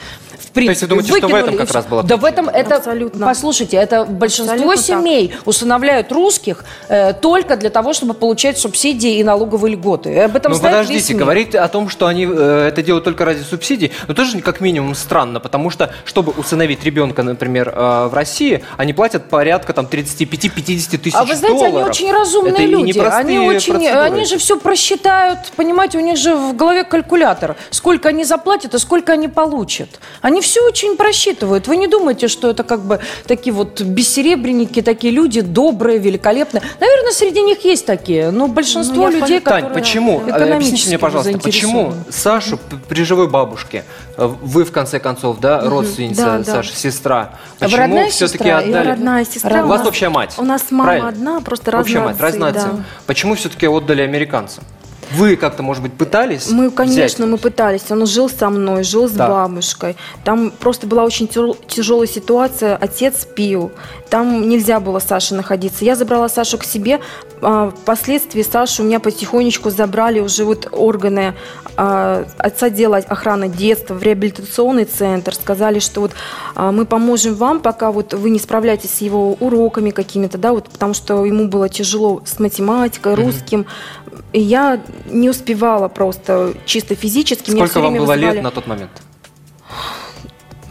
принципе, 0.52 0.88
То 0.88 0.96
есть 0.96 1.10
вы 1.10 1.18
думаете, 1.18 1.18
что 1.18 1.28
в 1.28 1.36
этом 1.36 1.58
как 1.58 1.72
раз 1.72 1.86
было? 1.86 2.04
Да 2.04 2.18
в 2.18 2.26
этом 2.26 2.50
это, 2.50 2.76
Абсолютно. 2.76 3.26
послушайте, 3.26 3.78
это 3.78 4.06
большинство 4.06 4.54
Абсолютно 4.54 4.84
семей 4.84 5.28
так. 5.30 5.48
усыновляют 5.48 6.12
русских 6.12 6.64
э, 6.88 7.14
только 7.14 7.58
для 7.58 7.70
того, 7.70 7.94
чтобы 7.94 8.14
получать 8.14 8.58
субсидии 8.58 9.18
и 9.18 9.24
налоговые 9.24 9.76
льготы. 9.76 10.20
Об 10.20 10.36
этом 10.36 10.52
ну 10.52 10.60
подождите, 10.60 11.14
говорить 11.14 11.56
о 11.56 11.68
том, 11.68 11.90
что 11.90 12.08
они 12.08 12.28
э, 12.30 12.68
это 12.68 12.82
делают 12.84 13.04
только 13.04 13.26
ради 13.26 13.42
субсидий, 13.44 13.92
ну 14.08 14.14
тоже 14.14 14.40
как 14.42 14.62
минимум 14.62 14.96
странно, 14.96 15.40
потому 15.40 15.70
что, 15.70 15.94
чтобы 16.06 16.34
усыновить 16.34 16.84
ребенка, 16.84 17.24
например, 17.24 17.74
э, 17.76 18.08
в 18.08 18.14
России, 18.14 18.64
они 18.78 18.94
платят 18.94 19.30
порядка 19.30 19.74
там 19.74 19.86
35-50 19.86 20.98
тысяч 20.98 21.16
А 21.16 21.24
вы 21.24 21.36
знаете, 21.36 21.60
долларов. 21.60 21.76
они 21.76 21.90
очень 21.90 22.12
разумные 22.12 22.54
это 22.54 22.64
люди. 22.64 23.00
Они, 23.00 23.40
очень, 23.40 23.88
они 23.88 24.26
же 24.26 24.38
все 24.38 24.58
просчитают, 24.58 25.40
понимаете, 25.56 25.98
у 25.98 26.02
них 26.02 26.18
же 26.18 26.36
в 26.36 26.56
голове 26.56 26.84
калькулятор. 26.84 27.56
Сколько 27.70 28.10
они 28.10 28.24
заплатят 28.24 28.74
и 28.74 28.80
сколько 28.80 29.14
они 29.14 29.28
получат. 29.28 30.00
Они 30.22 30.41
все 30.42 30.62
очень 30.66 30.98
просчитывают. 30.98 31.68
Вы 31.68 31.78
не 31.78 31.88
думаете, 31.88 32.28
что 32.28 32.50
это 32.50 32.64
как 32.64 32.82
бы 32.82 33.00
такие 33.28 33.54
вот 33.54 33.82
бессеребренники, 33.82 34.82
такие 34.82 35.14
люди 35.14 35.42
добрые, 35.42 35.98
великолепные. 35.98 36.62
Наверное, 36.80 37.12
среди 37.12 37.42
них 37.42 37.64
есть 37.64 37.86
такие, 37.86 38.32
но 38.32 38.48
большинство 38.48 39.10
ну, 39.10 39.20
людей, 39.20 39.40
Тань, 39.40 39.64
которые 39.64 39.74
почему? 39.74 40.22
Объясните 40.30 40.88
мне, 40.90 41.00
пожалуйста, 41.00 41.38
почему 41.40 41.94
Сашу 42.10 42.60
при 42.90 43.04
живой 43.04 43.30
бабушке, 43.30 43.86
э, 44.18 44.26
вы 44.26 44.66
в 44.66 44.72
конце 44.72 45.00
концов, 45.00 45.40
да, 45.40 45.62
родственница 45.62 46.26
да, 46.26 46.38
да. 46.40 46.44
Саша, 46.44 46.76
сестра, 46.76 47.32
почему 47.60 48.08
все-таки 48.10 48.50
отдали? 48.50 48.88
Родная 48.88 49.26
сестра. 49.26 49.64
У 49.64 49.68
вас 49.68 49.86
общая 49.86 50.10
мать. 50.10 50.36
У 50.38 50.44
нас 50.44 50.64
мама 50.72 50.84
Правильно? 50.84 51.10
одна, 51.10 51.42
просто 51.42 51.72
разная 51.72 51.82
Общая 51.82 52.00
мать, 52.00 52.20
разная 52.20 52.52
да. 52.52 52.70
Почему 53.06 53.36
все-таки 53.36 53.68
отдали 53.68 54.02
американцам? 54.02 54.64
Вы 55.16 55.36
как-то, 55.36 55.64
может 55.64 55.84
быть, 55.84 55.94
пытались? 55.94 56.50
Мы, 56.50 56.72
конечно, 56.72 57.26
взять? 57.26 57.32
мы 57.32 57.38
пытались. 57.38 57.90
Он 57.90 58.06
жил 58.06 58.30
со 58.30 58.50
мной, 58.50 58.84
жил 58.84 59.08
с 59.08 59.12
да. 59.12 59.28
бабушкой. 59.28 59.98
Там 60.24 60.52
просто 60.52 60.88
была 60.88 61.04
очень 61.04 61.28
тяжелая 61.28 62.08
ситуация. 62.08 62.76
Отец 62.76 63.26
пил. 63.26 63.72
Там 64.10 64.48
нельзя 64.48 64.80
было 64.80 65.00
Саше 65.00 65.36
находиться. 65.36 65.86
Я 65.86 65.96
забрала 65.96 66.30
Сашу 66.30 66.58
к 66.58 66.64
себе. 66.64 67.00
А, 67.42 67.72
впоследствии 67.72 68.44
Сашу 68.44 68.84
у 68.84 68.86
меня 68.86 69.00
потихонечку 69.00 69.70
забрали 69.70 70.20
уже 70.20 70.46
вот 70.46 70.68
органы 70.72 71.34
а, 71.78 72.26
отца 72.38 72.70
дела 72.70 72.98
охраны 72.98 73.50
детства 73.50 73.94
в 73.94 74.04
реабилитационный 74.04 74.86
центр. 74.86 75.34
Сказали, 75.36 75.80
что 75.80 76.02
вот 76.02 76.12
а, 76.56 76.72
мы 76.72 76.86
поможем 76.86 77.36
вам, 77.36 77.60
пока 77.60 77.92
вот 77.92 78.14
вы 78.14 78.30
не 78.30 78.40
справляетесь 78.40 78.96
с 78.96 79.02
его 79.02 79.34
уроками 79.34 79.92
какими-то, 79.92 80.38
да, 80.38 80.52
вот 80.54 80.70
потому 80.70 80.94
что 80.94 81.26
ему 81.26 81.48
было 81.48 81.70
тяжело 81.70 82.22
с 82.26 82.40
математикой, 82.40 83.16
русским. 83.16 83.66
И 84.34 84.40
я 84.40 84.82
не 85.10 85.30
успевала 85.30 85.88
просто 85.88 86.54
чисто 86.66 86.96
физически. 86.96 87.52
Сколько 87.52 87.82
вам 87.82 87.94
было 87.94 88.02
вызывали... 88.02 88.36
лет 88.36 88.44
на 88.44 88.52
тот 88.52 88.68
момент? 88.68 88.92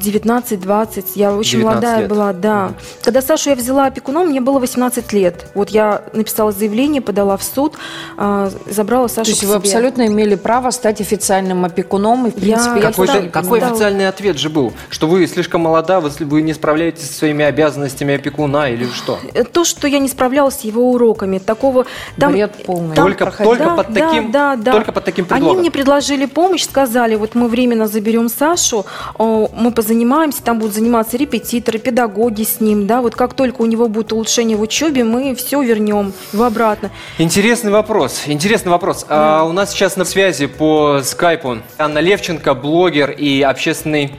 19-20, 0.01 1.05
я 1.15 1.33
очень 1.33 1.63
молодая 1.63 2.01
лет. 2.01 2.09
была, 2.09 2.33
да. 2.33 2.67
Угу. 2.67 2.75
Когда 3.05 3.23
Сашу 3.23 3.51
я 3.51 3.57
взяла 3.57 3.87
опекуном, 3.87 4.29
мне 4.29 4.41
было 4.41 4.59
18 4.59 5.13
лет. 5.13 5.47
Вот 5.55 5.71
я 5.71 6.03
написала 6.13 6.53
заявление, 6.53 7.03
подала 7.03 7.37
в 7.37 7.43
суд, 7.43 7.75
э, 8.17 8.51
забрала 8.67 9.09
Сашу 9.09 9.27
То 9.27 9.31
есть 9.31 9.45
вы 9.45 9.55
абсолютно 9.55 10.07
имели 10.07 10.35
право 10.35 10.71
стать 10.71 11.01
официальным 11.01 11.65
опекуном, 11.65 12.27
и, 12.27 12.31
в 12.31 12.35
принципе, 12.35 12.81
я... 12.81 12.91
Какой, 12.91 13.07
стал, 13.07 13.23
какой 13.31 13.61
стал... 13.61 13.73
официальный 13.73 14.09
ответ 14.09 14.39
же 14.39 14.49
был? 14.49 14.73
Что 14.89 15.07
вы 15.07 15.27
слишком 15.27 15.61
молода, 15.63 16.01
вы, 16.01 16.11
вы 16.21 16.43
не 16.43 16.55
справляетесь 16.55 17.07
со 17.07 17.13
своими 17.13 17.45
обязанностями 17.45 18.15
опекуна 18.15 18.71
или 18.71 18.87
что? 18.87 19.19
Э, 19.35 19.45
то, 19.45 19.65
что 19.65 19.87
я 19.87 19.99
не 19.99 20.09
справлялась 20.09 20.61
с 20.61 20.61
его 20.61 20.91
уроками, 20.91 21.39
такого... 21.39 21.87
Там, 22.17 22.33
Бред 22.33 22.53
полный. 22.65 22.97
Там, 22.97 23.07
только, 23.07 23.31
только, 23.31 23.65
да, 23.65 23.75
под 23.77 23.95
таким, 23.95 24.31
да, 24.31 24.57
да, 24.57 24.73
только 24.73 24.93
под 24.93 25.05
таким 25.05 25.25
предлогом? 25.27 25.53
Они 25.53 25.61
мне 25.61 25.71
предложили 25.71 26.27
помощь, 26.27 26.65
сказали, 26.65 27.17
вот 27.17 27.35
мы 27.35 27.49
временно 27.49 27.87
заберем 27.87 28.29
Сашу, 28.29 28.87
мы 29.19 29.71
позвоним 29.75 29.90
занимаемся, 29.91 30.41
там 30.41 30.61
будут 30.61 30.75
заниматься 30.75 31.17
репетиторы, 31.17 31.79
педагоги 31.81 32.45
с 32.45 32.61
ним, 32.61 32.87
да, 32.87 33.03
вот 33.03 33.17
как 33.17 33.35
только 33.35 33.63
у 33.63 33.67
него 33.67 33.89
будет 33.89 34.13
улучшение 34.13 34.57
в 34.57 34.61
учебе, 34.61 35.03
мы 35.03 35.35
все 35.35 35.61
вернем 35.61 36.13
его 36.33 36.45
обратно. 36.45 36.91
Интересный 37.19 37.73
вопрос, 37.73 38.23
интересный 38.27 38.71
вопрос. 38.71 39.05
Да. 39.09 39.41
А, 39.41 39.45
у 39.45 39.53
нас 39.53 39.73
сейчас 39.73 39.97
на 39.97 40.05
связи 40.05 40.47
по 40.47 41.01
скайпу 41.03 41.59
Анна 41.77 41.99
Левченко, 41.99 42.55
блогер 42.55 43.11
и 43.11 43.43
общественный 43.43 44.13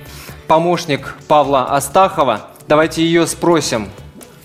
помощник 0.47 1.15
Павла 1.29 1.73
Астахова. 1.73 2.49
Давайте 2.67 3.01
ее 3.01 3.25
спросим. 3.25 3.89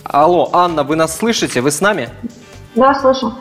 Алло, 0.05 0.51
Анна, 0.53 0.85
вы 0.85 0.95
нас 0.95 1.19
слышите? 1.19 1.61
Вы 1.61 1.73
с 1.73 1.81
нами? 1.81 2.09
Да, 2.77 2.95
слышу. 2.95 3.35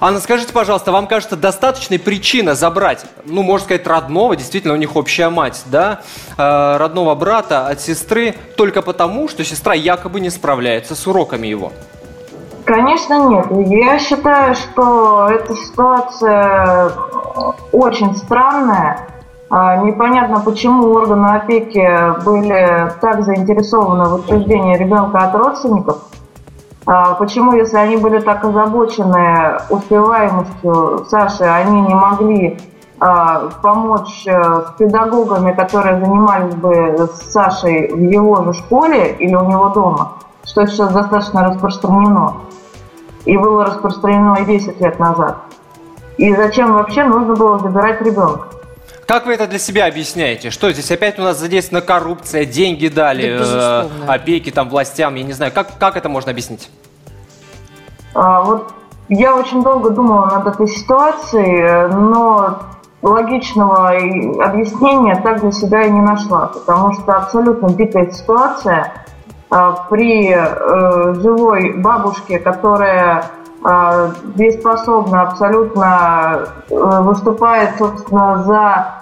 Анна, 0.00 0.20
скажите, 0.20 0.52
пожалуйста, 0.52 0.92
вам 0.92 1.06
кажется 1.06 1.36
достаточной 1.36 1.98
причина 1.98 2.54
забрать, 2.54 3.06
ну, 3.24 3.42
можно 3.42 3.64
сказать, 3.64 3.86
родного, 3.86 4.36
действительно, 4.36 4.74
у 4.74 4.76
них 4.76 4.94
общая 4.96 5.30
мать, 5.30 5.62
да, 5.66 6.00
э, 6.36 6.76
родного 6.76 7.14
брата 7.14 7.66
от 7.66 7.80
сестры 7.80 8.34
только 8.56 8.82
потому, 8.82 9.28
что 9.28 9.44
сестра 9.44 9.74
якобы 9.74 10.20
не 10.20 10.30
справляется 10.30 10.94
с 10.94 11.06
уроками 11.06 11.46
его? 11.46 11.72
Конечно, 12.64 13.28
нет. 13.28 13.46
Я 13.68 13.98
считаю, 13.98 14.54
что 14.54 15.28
эта 15.28 15.54
ситуация 15.54 16.90
очень 17.72 18.16
странная. 18.16 19.08
А, 19.48 19.76
непонятно, 19.76 20.40
почему 20.40 20.88
органы 20.88 21.36
опеки 21.36 22.22
были 22.24 22.92
так 23.00 23.24
заинтересованы 23.24 24.08
в 24.08 24.14
утверждении 24.14 24.76
ребенка 24.76 25.18
от 25.18 25.34
родственников– 25.36 25.98
почему, 26.86 27.52
если 27.52 27.76
они 27.76 27.96
были 27.96 28.20
так 28.20 28.44
озабочены 28.44 29.58
успеваемостью 29.70 31.04
Саши, 31.08 31.44
они 31.44 31.80
не 31.80 31.94
могли 31.94 32.58
а, 32.98 33.50
помочь 33.60 34.26
э, 34.26 34.62
с 34.68 34.78
педагогами, 34.78 35.52
которые 35.52 36.00
занимались 36.00 36.54
бы 36.54 37.06
с 37.12 37.30
Сашей 37.30 37.92
в 37.92 38.00
его 38.00 38.42
же 38.44 38.54
школе 38.54 39.12
или 39.18 39.34
у 39.34 39.44
него 39.44 39.68
дома, 39.68 40.12
что 40.44 40.66
сейчас 40.66 40.92
достаточно 40.92 41.44
распространено. 41.44 42.36
И 43.26 43.36
было 43.36 43.66
распространено 43.66 44.36
и 44.36 44.46
10 44.46 44.80
лет 44.80 44.98
назад. 44.98 45.36
И 46.16 46.34
зачем 46.34 46.72
вообще 46.72 47.04
нужно 47.04 47.34
было 47.34 47.58
забирать 47.58 48.00
ребенка? 48.00 48.48
Как 49.06 49.26
вы 49.26 49.34
это 49.34 49.46
для 49.46 49.60
себя 49.60 49.86
объясняете? 49.86 50.50
Что 50.50 50.72
здесь 50.72 50.90
опять 50.90 51.18
у 51.18 51.22
нас 51.22 51.38
задействована 51.38 51.86
коррупция, 51.86 52.44
деньги 52.44 52.88
дали, 52.88 53.38
да, 53.38 53.86
э, 54.04 54.06
опеки 54.08 54.50
там 54.50 54.68
властям, 54.68 55.14
я 55.14 55.22
не 55.22 55.32
знаю. 55.32 55.52
Как, 55.54 55.78
как 55.78 55.96
это 55.96 56.08
можно 56.08 56.32
объяснить? 56.32 56.68
А, 58.14 58.42
вот 58.42 58.72
я 59.08 59.36
очень 59.36 59.62
долго 59.62 59.90
думала 59.90 60.26
над 60.26 60.48
этой 60.48 60.66
ситуацией, 60.66 61.88
но 61.94 62.58
логичного 63.02 63.90
объяснения 64.44 65.14
так 65.22 65.40
для 65.40 65.52
себя 65.52 65.84
и 65.84 65.90
не 65.90 66.00
нашла, 66.00 66.48
потому 66.48 66.92
что 66.94 67.14
абсолютно 67.14 67.68
дикая 67.70 68.10
ситуация 68.10 68.92
а, 69.48 69.72
при 69.88 70.32
э, 70.32 71.14
живой 71.14 71.74
бабушке, 71.74 72.40
которая 72.40 73.26
э, 73.64 74.10
дееспособна, 74.34 75.22
абсолютно 75.22 76.48
э, 76.68 77.00
выступает, 77.02 77.76
собственно, 77.78 78.42
за 78.42 78.58
а, 78.58 78.95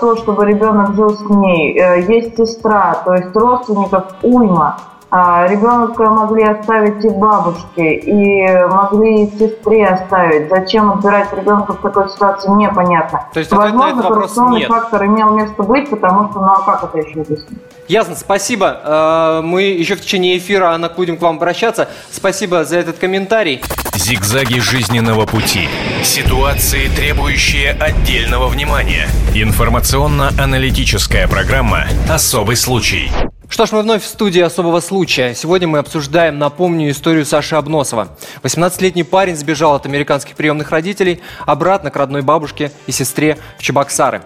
то, 0.00 0.16
чтобы 0.16 0.46
ребенок 0.46 0.94
жил 0.94 1.10
с 1.10 1.28
ней. 1.28 1.78
Э, 1.78 2.00
есть 2.00 2.36
сестра, 2.36 2.94
то 3.04 3.14
есть 3.14 3.34
родственников 3.34 4.04
уйма. 4.22 4.76
А, 5.10 5.46
ребенка 5.46 6.10
могли 6.10 6.42
оставить 6.42 7.04
и 7.04 7.08
бабушке, 7.08 7.94
и 7.94 8.66
могли 8.66 9.24
и 9.24 9.38
сестре 9.38 9.86
оставить. 9.86 10.48
Зачем 10.48 10.90
отбирать 10.90 11.32
ребенка 11.32 11.74
в 11.74 11.76
такой 11.76 12.08
ситуации, 12.08 12.50
непонятно. 12.50 13.24
То 13.32 13.38
есть 13.38 13.52
Возможно, 13.52 14.02
коррупционный 14.02 14.60
нет. 14.60 14.68
фактор 14.68 15.04
имел 15.06 15.30
место 15.30 15.62
быть, 15.62 15.88
потому 15.88 16.30
что, 16.30 16.40
ну 16.40 16.48
а 16.48 16.62
как 16.62 16.82
это 16.84 16.98
еще 16.98 17.20
объяснить? 17.20 17.62
Ясно, 17.88 18.16
спасибо. 18.16 18.80
Э, 18.82 19.40
мы 19.44 19.62
еще 19.62 19.94
в 19.96 20.00
течение 20.00 20.38
эфира, 20.38 20.70
Анна, 20.70 20.88
будем 20.88 21.18
к 21.18 21.22
вам 21.22 21.36
обращаться. 21.36 21.88
Спасибо 22.10 22.64
за 22.64 22.78
этот 22.78 22.98
комментарий. 22.98 23.60
Зигзаги 23.94 24.58
жизненного 24.58 25.26
пути. 25.26 25.68
Ситуации, 26.02 26.88
требующие 26.88 27.72
отдельного 27.72 28.48
внимания. 28.48 29.08
Информационно-аналитическая 29.34 31.28
программа 31.28 31.86
«Особый 32.08 32.56
случай». 32.56 33.10
Что 33.50 33.66
ж, 33.66 33.72
мы 33.72 33.82
вновь 33.82 34.02
в 34.02 34.06
студии 34.06 34.40
особого 34.40 34.80
случая. 34.80 35.34
Сегодня 35.34 35.68
мы 35.68 35.78
обсуждаем, 35.78 36.38
напомню, 36.38 36.90
историю 36.90 37.26
Саши 37.26 37.54
Обносова. 37.54 38.08
18-летний 38.42 39.04
парень 39.04 39.36
сбежал 39.36 39.74
от 39.74 39.84
американских 39.84 40.34
приемных 40.34 40.70
родителей 40.70 41.20
обратно 41.46 41.90
к 41.90 41.96
родной 41.96 42.22
бабушке 42.22 42.72
и 42.86 42.92
сестре 42.92 43.38
в 43.58 43.62
Чебоксары. 43.62 44.22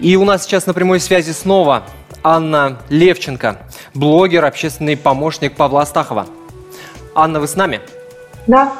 И 0.00 0.16
у 0.16 0.24
нас 0.24 0.44
сейчас 0.44 0.66
на 0.66 0.74
прямой 0.74 1.00
связи 1.00 1.30
снова 1.30 1.84
Анна 2.28 2.78
Левченко, 2.88 3.58
блогер, 3.94 4.44
общественный 4.44 4.96
помощник 4.96 5.54
Павла 5.54 5.82
Астахова. 5.82 6.26
Анна, 7.14 7.38
вы 7.38 7.46
с 7.46 7.54
нами? 7.54 7.80
Да. 8.48 8.72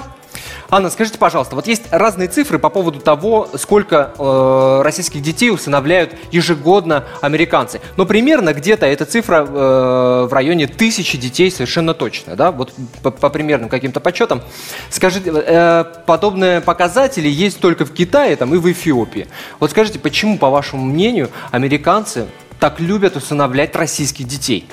Анна, 0.68 0.90
скажите, 0.90 1.16
пожалуйста, 1.16 1.54
вот 1.54 1.68
есть 1.68 1.84
разные 1.92 2.26
цифры 2.26 2.58
по 2.58 2.70
поводу 2.70 2.98
того, 2.98 3.48
сколько 3.54 4.10
э, 4.18 4.80
российских 4.82 5.22
детей 5.22 5.50
усыновляют 5.50 6.12
ежегодно 6.32 7.04
американцы. 7.20 7.80
Но 7.96 8.04
примерно 8.04 8.52
где-то 8.52 8.84
эта 8.84 9.04
цифра 9.04 9.46
э, 9.46 10.26
в 10.28 10.32
районе 10.32 10.66
тысячи 10.66 11.16
детей 11.16 11.52
совершенно 11.52 11.94
точно, 11.94 12.34
да? 12.34 12.50
Вот 12.50 12.72
по, 13.04 13.12
по 13.12 13.30
примерным 13.30 13.68
каким-то 13.68 14.00
подсчетам. 14.00 14.42
Скажите, 14.90 15.32
э, 15.32 15.84
подобные 16.04 16.60
показатели 16.60 17.28
есть 17.28 17.60
только 17.60 17.84
в 17.84 17.92
Китае 17.92 18.34
там, 18.34 18.52
и 18.56 18.58
в 18.58 18.68
Эфиопии. 18.68 19.28
Вот 19.60 19.70
скажите, 19.70 20.00
почему, 20.00 20.36
по 20.36 20.50
вашему 20.50 20.84
мнению, 20.84 21.30
американцы 21.52 22.26
так 22.60 22.80
любят 22.80 23.16
усыновлять 23.16 23.74
российских 23.76 24.26
детей? 24.26 24.68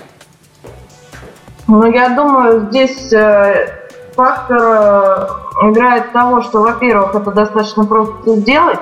Ну, 1.67 1.91
я 1.91 2.09
думаю, 2.09 2.67
здесь 2.69 3.11
э, 3.13 3.67
фактор 4.15 4.57
э, 4.59 5.69
играет 5.69 6.11
того, 6.11 6.41
что, 6.41 6.61
во-первых, 6.61 7.15
это 7.15 7.31
достаточно 7.31 7.85
просто 7.85 8.35
сделать, 8.35 8.81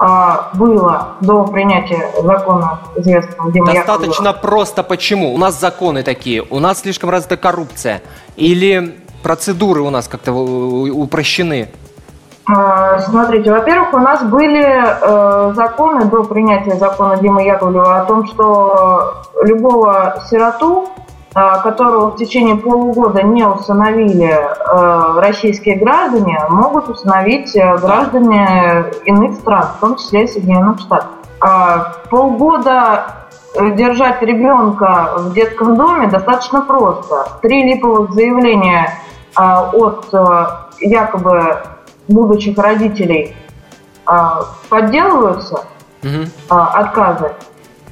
а, 0.00 0.50
было 0.54 1.16
до 1.20 1.44
принятия 1.44 2.08
закона 2.22 2.80
известного 2.96 3.50
Дима 3.50 3.66
Достаточно 3.66 4.28
Яковлева. 4.28 4.32
просто 4.40 4.82
почему? 4.84 5.34
У 5.34 5.38
нас 5.38 5.58
законы 5.58 6.04
такие, 6.04 6.42
у 6.48 6.60
нас 6.60 6.82
слишком 6.82 7.10
развита 7.10 7.36
коррупция, 7.36 8.02
или 8.36 8.96
процедуры 9.24 9.80
у 9.80 9.90
нас 9.90 10.06
как-то 10.06 10.32
упрощены? 10.32 11.68
А, 12.48 12.98
смотрите, 13.00 13.52
во-первых, 13.52 13.92
у 13.92 13.98
нас 13.98 14.22
были 14.22 14.64
э, 14.64 15.52
законы 15.54 16.06
до 16.06 16.24
принятия 16.24 16.76
закона 16.76 17.16
Димы 17.18 17.42
Яковлева 17.42 18.00
о 18.00 18.04
том, 18.04 18.26
что 18.26 19.22
любого 19.42 20.22
сироту 20.30 20.88
Э, 21.38 21.60
которого 21.62 22.10
в 22.10 22.16
течение 22.16 22.56
полугода 22.56 23.22
не 23.22 23.44
установили 23.44 24.30
э, 24.30 25.20
российские 25.20 25.76
граждане, 25.76 26.40
могут 26.48 26.88
установить 26.88 27.54
э, 27.54 27.76
граждане 27.76 28.86
иных 29.04 29.34
стран, 29.34 29.66
в 29.76 29.80
том 29.80 29.96
числе 29.96 30.26
Соединенных 30.26 30.80
Штатов. 30.80 31.10
Полгода 32.10 33.14
держать 33.54 34.20
ребенка 34.22 35.10
в 35.18 35.32
детском 35.34 35.76
доме 35.76 36.08
достаточно 36.08 36.62
просто. 36.62 37.28
Три 37.42 37.62
липовых 37.62 38.12
заявления 38.12 38.92
от 39.36 40.06
якобы 40.80 41.58
будущих 42.08 42.58
родителей 42.58 43.36
подделываются, 44.70 45.64
угу. 46.02 46.24
отказы. 46.48 47.32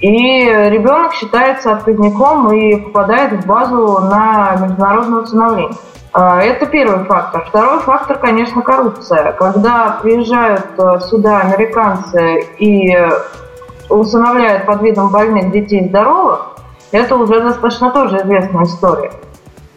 И 0.01 0.09
ребенок 0.11 1.15
считается 1.15 1.73
отказником 1.73 2.53
и 2.53 2.77
попадает 2.77 3.33
в 3.33 3.47
базу 3.47 3.99
на 4.01 4.57
международное 4.61 5.21
усыновление. 5.21 5.77
А, 6.13 6.41
это 6.43 6.67
первый 6.67 7.05
фактор. 7.05 7.45
Второй 7.47 7.81
фактор, 7.81 8.19
конечно, 8.19 8.63
коррупция. 8.63 9.33
Когда 9.33 9.99
приезжают 10.03 10.65
сюда 11.09 11.41
американцы 11.41 12.41
и 12.59 12.97
усыновляют 13.89 14.67
под 14.67 14.83
видом 14.83 15.11
больных 15.11 15.51
детей 15.53 15.89
здоровых, 15.89 16.57
это 16.91 17.17
уже 17.17 17.41
достаточно 17.41 17.91
тоже 17.91 18.19
известная 18.19 18.65
история. 18.65 19.13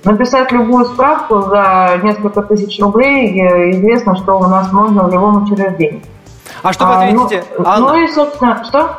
Написать 0.04 0.52
любую 0.52 0.86
справку 0.86 1.42
за 1.42 2.00
несколько 2.02 2.42
тысяч 2.44 2.80
рублей 2.80 3.32
известно, 3.72 4.16
что 4.16 4.40
у 4.40 4.48
нас 4.48 4.72
можно 4.72 5.04
в 5.04 5.14
любом 5.14 5.44
учреждении. 5.44 6.02
А 6.64 6.72
что 6.72 6.86
вы 6.86 6.94
а, 6.94 7.04
ответите? 7.04 7.44
Ну, 7.58 7.66
Анна? 7.66 7.88
ну 7.88 8.04
и, 8.04 8.08
собственно, 8.08 8.64
что? 8.64 8.98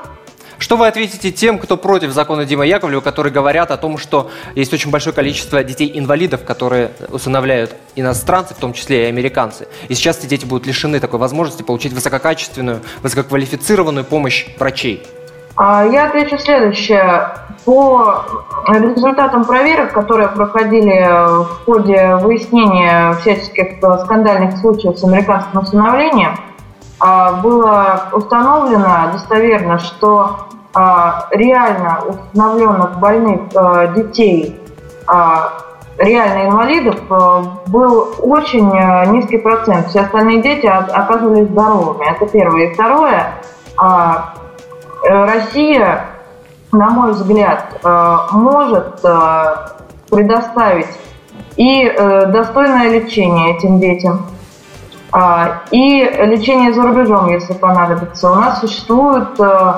Что 0.59 0.77
вы 0.77 0.87
ответите 0.87 1.33
тем, 1.33 1.59
кто 1.59 1.79
против 1.79 2.13
закона 2.13 2.45
Дима 2.45 2.67
Яковлева, 2.67 3.01
которые 3.01 3.33
говорят 3.33 3.71
о 3.71 3.79
том, 3.79 3.97
что 3.97 4.31
есть 4.55 4.73
очень 4.75 4.91
большое 4.91 5.15
количество 5.15 5.65
детей-инвалидов, 5.65 6.45
которые 6.45 6.91
усыновляют 7.09 7.75
иностранцы, 7.97 8.55
в 8.55 8.59
том 8.59 8.75
числе 8.75 9.05
и 9.05 9.09
американцы. 9.09 9.69
И 9.89 9.95
сейчас 9.95 10.19
эти 10.19 10.27
дети 10.27 10.45
будут 10.45 10.67
лишены 10.67 11.01
такой 11.01 11.19
возможности 11.19 11.63
получить 11.63 11.95
высококачественную, 11.95 12.83
высококвалифицированную 13.03 14.05
помощь 14.05 14.49
врачей. 14.59 15.03
А, 15.57 15.85
я 15.85 16.07
отвечу 16.07 16.39
следующее. 16.39 17.29
По 17.65 18.25
результатам 18.69 19.45
проверок, 19.45 19.93
которые 19.93 20.29
проходили 20.29 21.07
в 21.43 21.65
ходе 21.67 22.17
выяснения 22.17 23.13
всяческих 23.21 23.79
скандальных 24.05 24.57
случаев 24.59 24.99
с 24.99 25.05
американским 25.05 25.61
усыновлением, 25.61 26.37
а, 27.01 27.33
было 27.41 28.09
установлено 28.13 29.11
достоверно, 29.13 29.79
что 29.79 30.49
а, 30.75 31.29
реально 31.31 32.01
установленных 32.07 32.99
больных 32.99 33.41
а, 33.55 33.89
детей, 33.89 34.61
реально 35.99 36.49
инвалидов, 36.49 36.97
был 37.67 38.15
очень 38.21 38.71
низкий 39.13 39.39
процент. 39.39 39.89
Все 39.89 40.01
остальные 40.03 40.41
дети 40.41 40.67
оказывались 40.67 41.49
здоровыми. 41.49 42.09
Это 42.09 42.27
первое. 42.27 42.67
И 42.69 42.75
второе, 42.75 43.35
Россия, 45.03 46.07
на 46.73 46.91
мой 46.91 47.13
взгляд, 47.13 47.81
может 48.33 49.03
предоставить 50.11 50.89
и 51.57 51.85
э, 51.85 52.27
достойное 52.27 52.89
лечение 52.89 53.57
этим 53.57 53.81
детям, 53.81 54.27
а, 55.13 55.63
и 55.71 56.03
лечение 56.25 56.73
за 56.73 56.83
рубежом, 56.83 57.29
если 57.29 57.53
понадобится. 57.53 58.31
У 58.31 58.35
нас 58.37 58.61
существует 58.61 59.29
э, 59.41 59.73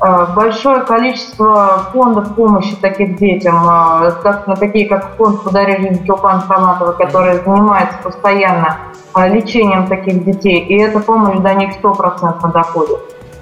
э, 0.00 0.26
большое 0.34 0.82
количество 0.82 1.88
фондов 1.92 2.34
помощи 2.34 2.76
таких 2.76 3.16
детям, 3.16 3.56
э, 3.68 4.12
как, 4.22 4.44
такие 4.58 4.86
как 4.86 5.16
фонд 5.16 5.42
«Подари 5.42 5.78
жизнь» 5.78 6.06
Чулпан 6.06 6.42
Хаматова, 6.42 6.92
который 6.92 7.38
занимается 7.38 7.98
постоянно 8.02 8.76
лечением 9.16 9.86
таких 9.86 10.24
детей, 10.24 10.60
и 10.60 10.78
эта 10.78 11.00
помощь 11.00 11.38
до 11.38 11.54
них 11.54 11.72
стопроцентно 11.72 12.50
доходит. 12.50 12.98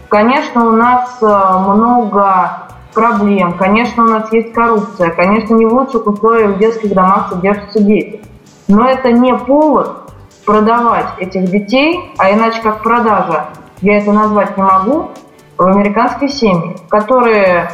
Конечно, 0.08 0.68
у 0.68 0.72
нас 0.72 1.18
много 1.20 2.64
проблем, 2.94 3.54
конечно, 3.54 4.04
у 4.04 4.08
нас 4.08 4.32
есть 4.32 4.52
коррупция, 4.52 5.10
конечно, 5.10 5.54
не 5.54 5.66
в 5.66 5.74
лучших 5.74 6.06
условиях 6.06 6.56
в 6.56 6.58
детских 6.58 6.94
домах 6.94 7.30
содержатся 7.30 7.80
дети. 7.80 8.22
Но 8.68 8.88
это 8.88 9.10
не 9.12 9.34
повод 9.34 10.04
продавать 10.46 11.06
этих 11.18 11.50
детей, 11.50 12.12
а 12.18 12.32
иначе 12.32 12.60
как 12.62 12.82
продажа, 12.82 13.46
я 13.80 13.98
это 13.98 14.12
назвать 14.12 14.56
не 14.56 14.62
могу, 14.62 15.10
в 15.56 15.66
американские 15.66 16.28
семьи, 16.30 16.76
которые 16.88 17.70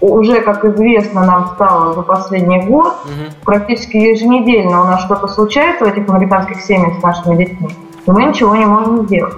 уже, 0.00 0.40
как 0.40 0.64
известно 0.64 1.24
нам 1.24 1.50
стало 1.54 1.92
за 1.94 2.02
последний 2.02 2.62
год, 2.62 2.94
угу. 3.04 3.34
практически 3.44 3.96
еженедельно 3.96 4.80
у 4.80 4.84
нас 4.84 5.04
что-то 5.04 5.28
случается 5.28 5.84
в 5.84 5.88
этих 5.88 6.08
американских 6.08 6.60
семьях 6.62 6.98
с 6.98 7.02
нашими 7.02 7.36
детьми, 7.36 7.68
и 8.06 8.10
мы 8.10 8.24
ничего 8.24 8.56
не 8.56 8.64
можем 8.64 9.06
сделать. 9.06 9.34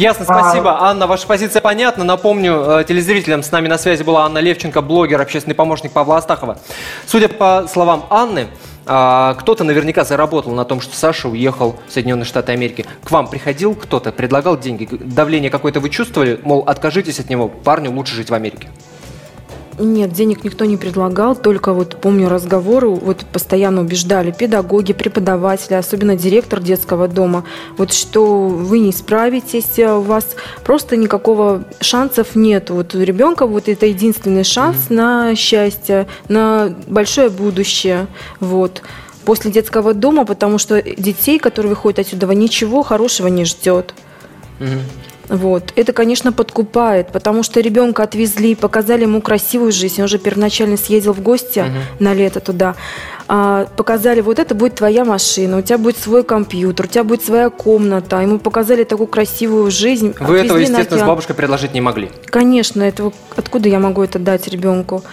Ясно, 0.00 0.24
спасибо. 0.24 0.78
А... 0.78 0.90
Анна, 0.90 1.06
ваша 1.06 1.26
позиция 1.26 1.60
понятна. 1.60 2.04
Напомню, 2.04 2.80
э, 2.80 2.84
телезрителям 2.88 3.42
с 3.42 3.52
нами 3.52 3.68
на 3.68 3.76
связи 3.76 4.02
была 4.02 4.24
Анна 4.24 4.38
Левченко, 4.38 4.80
блогер, 4.80 5.20
общественный 5.20 5.54
помощник 5.54 5.92
Павла 5.92 6.16
Астахова. 6.16 6.58
Судя 7.06 7.28
по 7.28 7.66
словам 7.68 8.06
Анны, 8.08 8.48
а, 8.86 9.34
кто-то 9.34 9.62
наверняка 9.62 10.04
заработал 10.04 10.52
на 10.52 10.64
том, 10.64 10.80
что 10.80 10.96
Саша 10.96 11.28
уехал 11.28 11.76
в 11.86 11.92
Соединенные 11.92 12.24
Штаты 12.24 12.52
Америки. 12.52 12.86
К 13.04 13.10
вам 13.10 13.28
приходил 13.28 13.74
кто-то, 13.74 14.10
предлагал 14.10 14.58
деньги? 14.58 14.88
Давление 14.90 15.50
какое-то 15.50 15.80
вы 15.80 15.90
чувствовали? 15.90 16.40
Мол, 16.42 16.64
откажитесь 16.66 17.20
от 17.20 17.28
него, 17.28 17.48
парню 17.48 17.92
лучше 17.92 18.14
жить 18.14 18.30
в 18.30 18.34
Америке. 18.34 18.68
Нет, 19.80 20.12
денег 20.12 20.44
никто 20.44 20.66
не 20.66 20.76
предлагал, 20.76 21.34
только 21.34 21.72
вот 21.72 21.96
помню 22.00 22.28
разговоры, 22.28 22.88
вот 22.88 23.24
постоянно 23.32 23.80
убеждали 23.80 24.30
педагоги, 24.30 24.92
преподаватели, 24.92 25.74
особенно 25.74 26.16
директор 26.16 26.60
детского 26.60 27.08
дома, 27.08 27.44
вот 27.78 27.94
что 27.94 28.48
вы 28.48 28.80
не 28.80 28.92
справитесь, 28.92 29.78
а 29.78 29.96
у 29.96 30.02
вас 30.02 30.36
просто 30.64 30.96
никакого 30.96 31.64
шансов 31.80 32.34
нет. 32.34 32.68
Вот 32.68 32.94
у 32.94 33.00
ребенка 33.00 33.46
вот 33.46 33.68
это 33.68 33.86
единственный 33.86 34.44
шанс 34.44 34.76
mm-hmm. 34.88 34.94
на 34.94 35.34
счастье, 35.34 36.06
на 36.28 36.74
большое 36.86 37.30
будущее, 37.30 38.06
вот 38.38 38.82
после 39.24 39.50
детского 39.50 39.94
дома, 39.94 40.26
потому 40.26 40.58
что 40.58 40.82
детей, 40.82 41.38
которые 41.38 41.70
выходят 41.70 42.00
отсюда, 42.00 42.26
ничего 42.34 42.82
хорошего 42.82 43.28
не 43.28 43.44
ждет. 43.44 43.94
Угу. 44.60 44.68
Вот. 45.30 45.72
Это, 45.76 45.92
конечно, 45.92 46.32
подкупает, 46.32 47.12
потому 47.12 47.44
что 47.44 47.60
ребенка 47.60 48.02
отвезли, 48.02 48.56
показали 48.56 49.02
ему 49.02 49.22
красивую 49.22 49.70
жизнь. 49.70 50.00
Он 50.00 50.06
уже 50.06 50.18
первоначально 50.18 50.76
съездил 50.76 51.12
в 51.12 51.22
гости 51.22 51.60
угу. 51.60 52.04
на 52.04 52.14
лето 52.14 52.40
туда. 52.40 52.74
А, 53.28 53.66
показали, 53.76 54.20
вот 54.22 54.40
это 54.40 54.56
будет 54.56 54.74
твоя 54.74 55.04
машина, 55.04 55.58
у 55.58 55.62
тебя 55.62 55.78
будет 55.78 55.96
свой 55.96 56.24
компьютер, 56.24 56.86
у 56.86 56.88
тебя 56.88 57.04
будет 57.04 57.24
своя 57.24 57.48
комната. 57.48 58.20
Ему 58.20 58.40
показали 58.40 58.82
такую 58.82 59.06
красивую 59.06 59.70
жизнь. 59.70 60.14
Вы 60.18 60.38
этого, 60.38 60.58
естественно, 60.58 61.00
с 61.00 61.06
бабушкой 61.06 61.36
предложить 61.36 61.74
не 61.74 61.80
могли? 61.80 62.10
Конечно, 62.26 62.82
этого, 62.82 63.12
откуда 63.36 63.68
я 63.68 63.78
могу 63.78 64.02
это 64.02 64.18
дать 64.18 64.48
ребенку? 64.48 65.04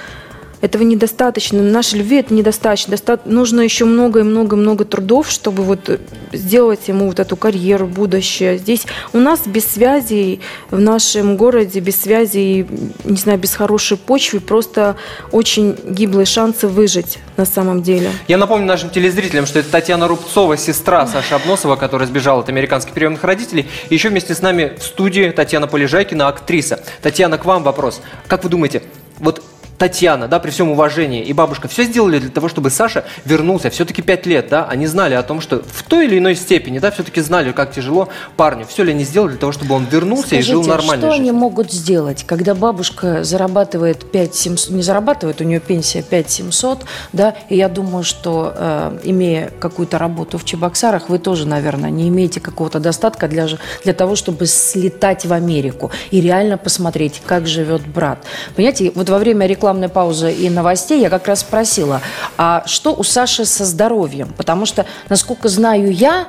Этого 0.59 0.83
недостаточно. 0.83 1.61
Нашей 1.61 1.99
любви 1.99 2.17
это 2.17 2.33
недостаточно. 2.33 2.91
Доста- 2.91 3.19
нужно 3.25 3.61
еще 3.61 3.85
много 3.85 4.21
и 4.21 4.23
много-много 4.23 4.85
трудов, 4.85 5.29
чтобы 5.29 5.63
вот 5.63 5.99
сделать 6.33 6.87
ему 6.87 7.07
вот 7.07 7.19
эту 7.19 7.35
карьеру, 7.35 7.85
будущее. 7.85 8.57
Здесь 8.57 8.85
у 9.13 9.19
нас 9.19 9.41
без 9.45 9.65
связей 9.65 10.41
в 10.71 10.79
нашем 10.79 11.37
городе, 11.37 11.79
без 11.79 12.01
связей, 12.01 12.67
не 13.03 13.17
знаю, 13.17 13.37
без 13.37 13.53
хорошей 13.53 13.97
почвы, 13.97 14.39
просто 14.39 14.95
очень 15.31 15.75
гиблые 15.87 16.25
шансы 16.25 16.67
выжить 16.67 17.19
на 17.37 17.45
самом 17.45 17.83
деле. 17.83 18.09
Я 18.27 18.37
напомню 18.37 18.65
нашим 18.65 18.89
телезрителям, 18.89 19.45
что 19.45 19.59
это 19.59 19.69
Татьяна 19.69 20.07
Рубцова, 20.07 20.57
сестра 20.57 21.05
Саши 21.05 21.35
Обносова, 21.35 21.75
которая 21.75 22.07
сбежала 22.07 22.39
от 22.39 22.49
американских 22.49 22.93
приемных 22.93 23.23
родителей. 23.23 23.67
И 23.89 23.93
еще 23.93 24.09
вместе 24.09 24.33
с 24.33 24.41
нами 24.41 24.73
в 24.79 24.83
студии 24.83 25.29
Татьяна 25.29 25.67
Полежайкина, 25.67 26.27
актриса. 26.27 26.83
Татьяна, 27.01 27.37
к 27.37 27.45
вам 27.45 27.63
вопрос. 27.63 28.01
Как 28.27 28.43
вы 28.43 28.49
думаете, 28.49 28.81
вот 29.19 29.43
Татьяна, 29.77 30.27
да, 30.27 30.39
при 30.39 30.49
всем 30.49 30.71
уважении, 30.71 31.23
и 31.23 31.33
бабушка 31.33 31.67
все 31.67 31.83
сделали 31.83 32.19
для 32.19 32.29
того, 32.29 32.49
чтобы 32.49 32.69
Саша 32.69 33.05
вернулся. 33.25 33.69
Все-таки 33.69 34.01
пять 34.01 34.25
лет, 34.25 34.47
да, 34.49 34.65
они 34.65 34.87
знали 34.87 35.13
о 35.13 35.23
том, 35.23 35.39
что 35.39 35.61
в 35.61 35.83
той 35.83 36.05
или 36.05 36.17
иной 36.17 36.35
степени, 36.35 36.79
да, 36.79 36.89
все-таки 36.91 37.21
знали, 37.21 37.51
как 37.51 37.71
тяжело 37.71 38.09
парню. 38.35 38.65
Все 38.67 38.83
ли 38.83 38.91
они 38.91 39.03
сделали 39.03 39.31
для 39.31 39.39
того, 39.39 39.51
чтобы 39.51 39.75
он 39.75 39.85
вернулся 39.85 40.27
Скажите, 40.27 40.49
и 40.49 40.51
жил 40.51 40.63
нормальной 40.63 41.07
что 41.07 41.11
жизнью? 41.11 41.29
они 41.29 41.39
могут 41.39 41.71
сделать, 41.71 42.23
когда 42.25 42.55
бабушка 42.55 43.23
зарабатывает 43.23 44.11
5 44.11 44.35
700, 44.35 44.69
не 44.71 44.81
зарабатывает, 44.81 45.41
у 45.41 45.43
нее 45.43 45.59
пенсия 45.59 46.01
5 46.01 46.29
700, 46.29 46.85
да, 47.13 47.35
и 47.49 47.55
я 47.55 47.69
думаю, 47.69 48.03
что 48.03 48.53
э, 48.55 48.99
имея 49.03 49.51
какую-то 49.59 49.97
работу 49.97 50.37
в 50.37 50.45
Чебоксарах, 50.45 51.09
вы 51.09 51.19
тоже, 51.19 51.47
наверное, 51.47 51.91
не 51.91 52.07
имеете 52.09 52.39
какого-то 52.39 52.79
достатка 52.79 53.27
для, 53.27 53.47
для 53.83 53.93
того, 53.93 54.15
чтобы 54.15 54.47
слетать 54.47 55.25
в 55.25 55.33
Америку 55.33 55.91
и 56.09 56.19
реально 56.19 56.57
посмотреть, 56.57 57.21
как 57.25 57.47
живет 57.47 57.85
брат. 57.85 58.19
Понимаете, 58.55 58.91
вот 58.95 59.09
во 59.09 59.19
время 59.19 59.45
рекламной 59.67 59.89
паузы 59.89 60.31
и 60.31 60.49
новостей 60.49 61.01
я 61.01 61.09
как 61.09 61.27
раз 61.27 61.41
спросила, 61.41 62.01
а 62.37 62.63
что 62.65 62.93
у 62.93 63.03
Саши 63.03 63.43
со 63.43 63.65
здоровьем? 63.65 64.33
Потому 64.37 64.65
что, 64.65 64.85
насколько 65.09 65.49
знаю 65.49 65.91
я, 65.91 66.27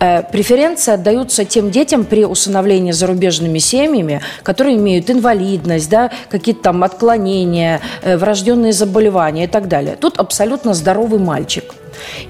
Э, 0.00 0.24
Преференции 0.32 0.94
отдаются 0.94 1.44
тем 1.44 1.70
детям 1.70 2.04
при 2.04 2.24
усыновлении 2.24 2.90
зарубежными 2.90 3.58
семьями, 3.58 4.20
которые 4.42 4.76
имеют 4.76 5.10
инвалидность, 5.10 5.88
да, 5.88 6.10
какие-то 6.28 6.62
там 6.62 6.82
отклонения, 6.82 7.80
э, 8.02 8.16
врожденные 8.16 8.72
заболевания 8.72 9.44
и 9.44 9.46
так 9.46 9.68
далее. 9.68 9.94
Тут 9.94 10.18
абсолютно 10.18 10.74
здоровый 10.74 11.20
мальчик. 11.20 11.64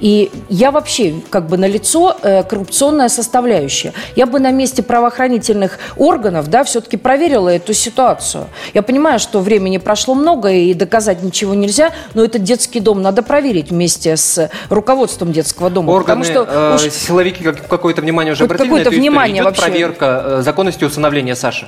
И 0.00 0.30
я 0.48 0.70
вообще 0.70 1.14
как 1.30 1.46
бы 1.48 1.56
на 1.58 1.66
лицо 1.66 2.16
коррупционная 2.48 3.08
составляющая. 3.08 3.92
Я 4.16 4.26
бы 4.26 4.40
на 4.40 4.50
месте 4.50 4.82
правоохранительных 4.82 5.78
органов, 5.96 6.48
да, 6.48 6.64
все-таки 6.64 6.96
проверила 6.96 7.48
эту 7.48 7.72
ситуацию. 7.74 8.46
Я 8.74 8.82
понимаю, 8.82 9.18
что 9.18 9.40
времени 9.40 9.78
прошло 9.78 10.14
много 10.14 10.50
и 10.50 10.74
доказать 10.74 11.22
ничего 11.22 11.54
нельзя, 11.54 11.92
но 12.14 12.24
этот 12.24 12.42
детский 12.42 12.80
дом 12.80 13.02
надо 13.02 13.22
проверить 13.22 13.70
вместе 13.70 14.16
с 14.16 14.50
руководством 14.70 15.32
детского 15.32 15.70
дома. 15.70 15.90
Органы, 15.90 16.22
потому 16.24 16.44
что 16.46 16.52
э, 16.52 16.74
уж- 16.76 16.92
силовики 16.92 17.44
как- 17.44 17.66
какое-то 17.68 18.00
внимание 18.02 18.32
уже 18.32 18.44
обратили 18.44 18.66
на 18.66 18.70
какое-то 18.70 18.88
эту 18.90 18.96
историю? 18.96 19.10
внимание 19.10 19.36
Идет 19.36 19.44
вообще. 19.46 19.62
проверка 19.62 20.22
э, 20.24 20.42
законности 20.42 20.84
усыновления 20.84 21.34
Саши? 21.34 21.66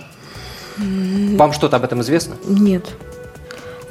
Вам 0.76 1.52
что-то 1.52 1.76
об 1.76 1.84
этом 1.84 2.00
известно? 2.00 2.36
Нет. 2.46 2.84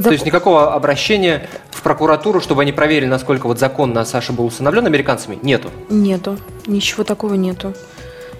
То 0.02 0.12
есть 0.12 0.26
никакого 0.26 0.74
обращения 0.74 1.48
в 1.72 1.82
прокуратуру, 1.82 2.42
чтобы 2.42 2.62
они 2.62 2.72
проверили, 2.72 3.08
насколько 3.08 3.48
вот 3.48 3.60
законно 3.60 4.06
Саша 4.06 4.34
был 4.34 4.46
усыновлен 4.46 4.86
американцами, 4.86 5.38
нету. 5.42 5.70
Нету. 5.90 6.38
Ничего 6.66 7.04
такого 7.04 7.36
нету. 7.36 7.74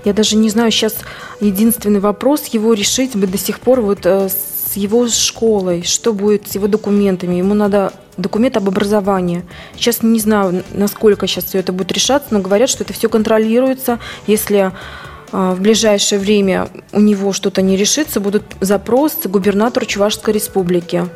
Я 0.06 0.14
даже 0.14 0.36
не 0.36 0.50
знаю, 0.50 0.72
сейчас 0.72 0.96
единственный 1.40 2.00
вопрос 2.00 2.48
его 2.48 2.74
решить 2.74 3.16
бы 3.16 3.28
до 3.28 3.38
сих 3.38 3.60
пор 3.60 3.82
вот 3.82 4.06
э, 4.06 4.30
с 4.30 4.76
его 4.76 5.08
школой, 5.08 5.84
что 5.84 6.14
будет 6.14 6.50
с 6.50 6.56
его 6.56 6.68
документами. 6.68 7.36
Ему 7.36 7.54
надо 7.54 7.94
документ 8.18 8.58
об 8.58 8.68
образовании. 8.68 9.44
Сейчас 9.76 10.04
не 10.04 10.20
знаю, 10.20 10.64
насколько 10.72 11.26
сейчас 11.28 11.46
все 11.46 11.60
это 11.60 11.72
будет 11.72 11.92
решаться, 11.92 12.30
но 12.32 12.40
говорят, 12.40 12.70
что 12.70 12.84
это 12.84 12.94
все 12.94 13.08
контролируется. 13.08 14.00
Если 14.28 14.60
э, 14.60 14.72
в 15.32 15.62
ближайшее 15.62 16.20
время 16.20 16.68
у 16.92 17.00
него 17.00 17.32
что-то 17.32 17.62
не 17.62 17.78
решится, 17.78 18.20
будут 18.20 18.44
запросы 18.60 19.30
губернатору 19.30 19.86
Чувашской 19.86 20.34
республики. 20.34 21.08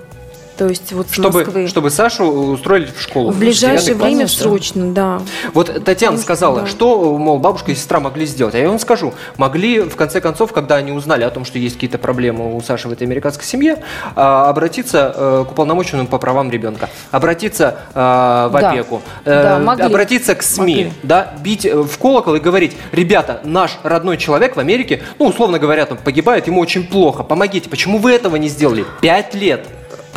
То 0.58 0.68
есть 0.68 0.92
вот 0.94 1.08
Чтобы, 1.12 1.40
Москвы. 1.44 1.68
чтобы 1.68 1.90
Сашу 1.92 2.26
устроили 2.26 2.88
в 2.96 3.00
школу. 3.02 3.32
В 3.32 3.38
ближайшее 3.38 3.94
Девятый 3.94 4.00
класс. 4.00 4.10
время 4.12 4.28
срочно, 4.28 4.92
да. 4.92 5.22
Вот 5.54 5.84
Татьяна 5.86 6.18
что, 6.18 6.24
сказала, 6.24 6.62
да. 6.62 6.68
что, 6.68 7.18
мол, 7.18 7.38
бабушка 7.40 7.72
и 7.72 7.76
сестра 7.76 8.00
могли 8.00 8.26
сделать. 8.26 8.56
А 8.56 8.58
я 8.58 8.68
вам 8.68 8.80
скажу, 8.80 9.14
могли, 9.38 9.82
в 9.82 9.96
конце 9.96 10.20
концов, 10.22 10.52
когда 10.54 10.76
они 10.76 10.92
узнали 10.92 11.24
о 11.24 11.30
том, 11.30 11.46
что 11.46 11.60
есть 11.60 11.76
какие-то 11.76 11.98
проблемы 12.00 12.56
у 12.56 12.62
Саши 12.62 12.88
в 12.88 12.92
этой 12.92 13.04
американской 13.04 13.46
семье, 13.46 13.84
а, 14.16 14.50
обратиться 14.50 15.14
э, 15.16 15.46
к 15.48 15.52
уполномоченному 15.52 16.08
по 16.08 16.18
правам 16.18 16.50
ребенка, 16.50 16.90
обратиться 17.12 17.76
э, 17.94 18.00
в 18.52 18.58
Да. 18.60 18.72
опеку, 18.72 19.02
Да, 19.26 19.60
могли. 19.60 19.86
обратиться 19.86 20.34
к 20.36 20.42
СМИ, 20.42 20.76
Могли. 20.76 20.94
да, 21.04 21.34
бить 21.44 21.66
э, 21.66 21.76
в 21.76 21.98
колокол 22.00 22.36
и 22.36 22.40
говорить, 22.40 22.76
ребята, 22.92 23.42
наш 23.44 23.78
родной 23.84 24.18
человек 24.18 24.56
в 24.56 24.60
Америке, 24.60 25.04
ну, 25.20 25.28
условно 25.28 25.60
говоря, 25.60 25.86
там 25.86 25.98
погибает, 25.98 26.48
ему 26.48 26.60
очень 26.62 26.88
плохо, 26.88 27.24
помогите. 27.24 27.70
Почему 27.70 28.00
вы 28.00 28.12
этого 28.12 28.36
не 28.38 28.48
сделали? 28.50 28.86
Пять 29.02 29.36
лет. 29.36 29.68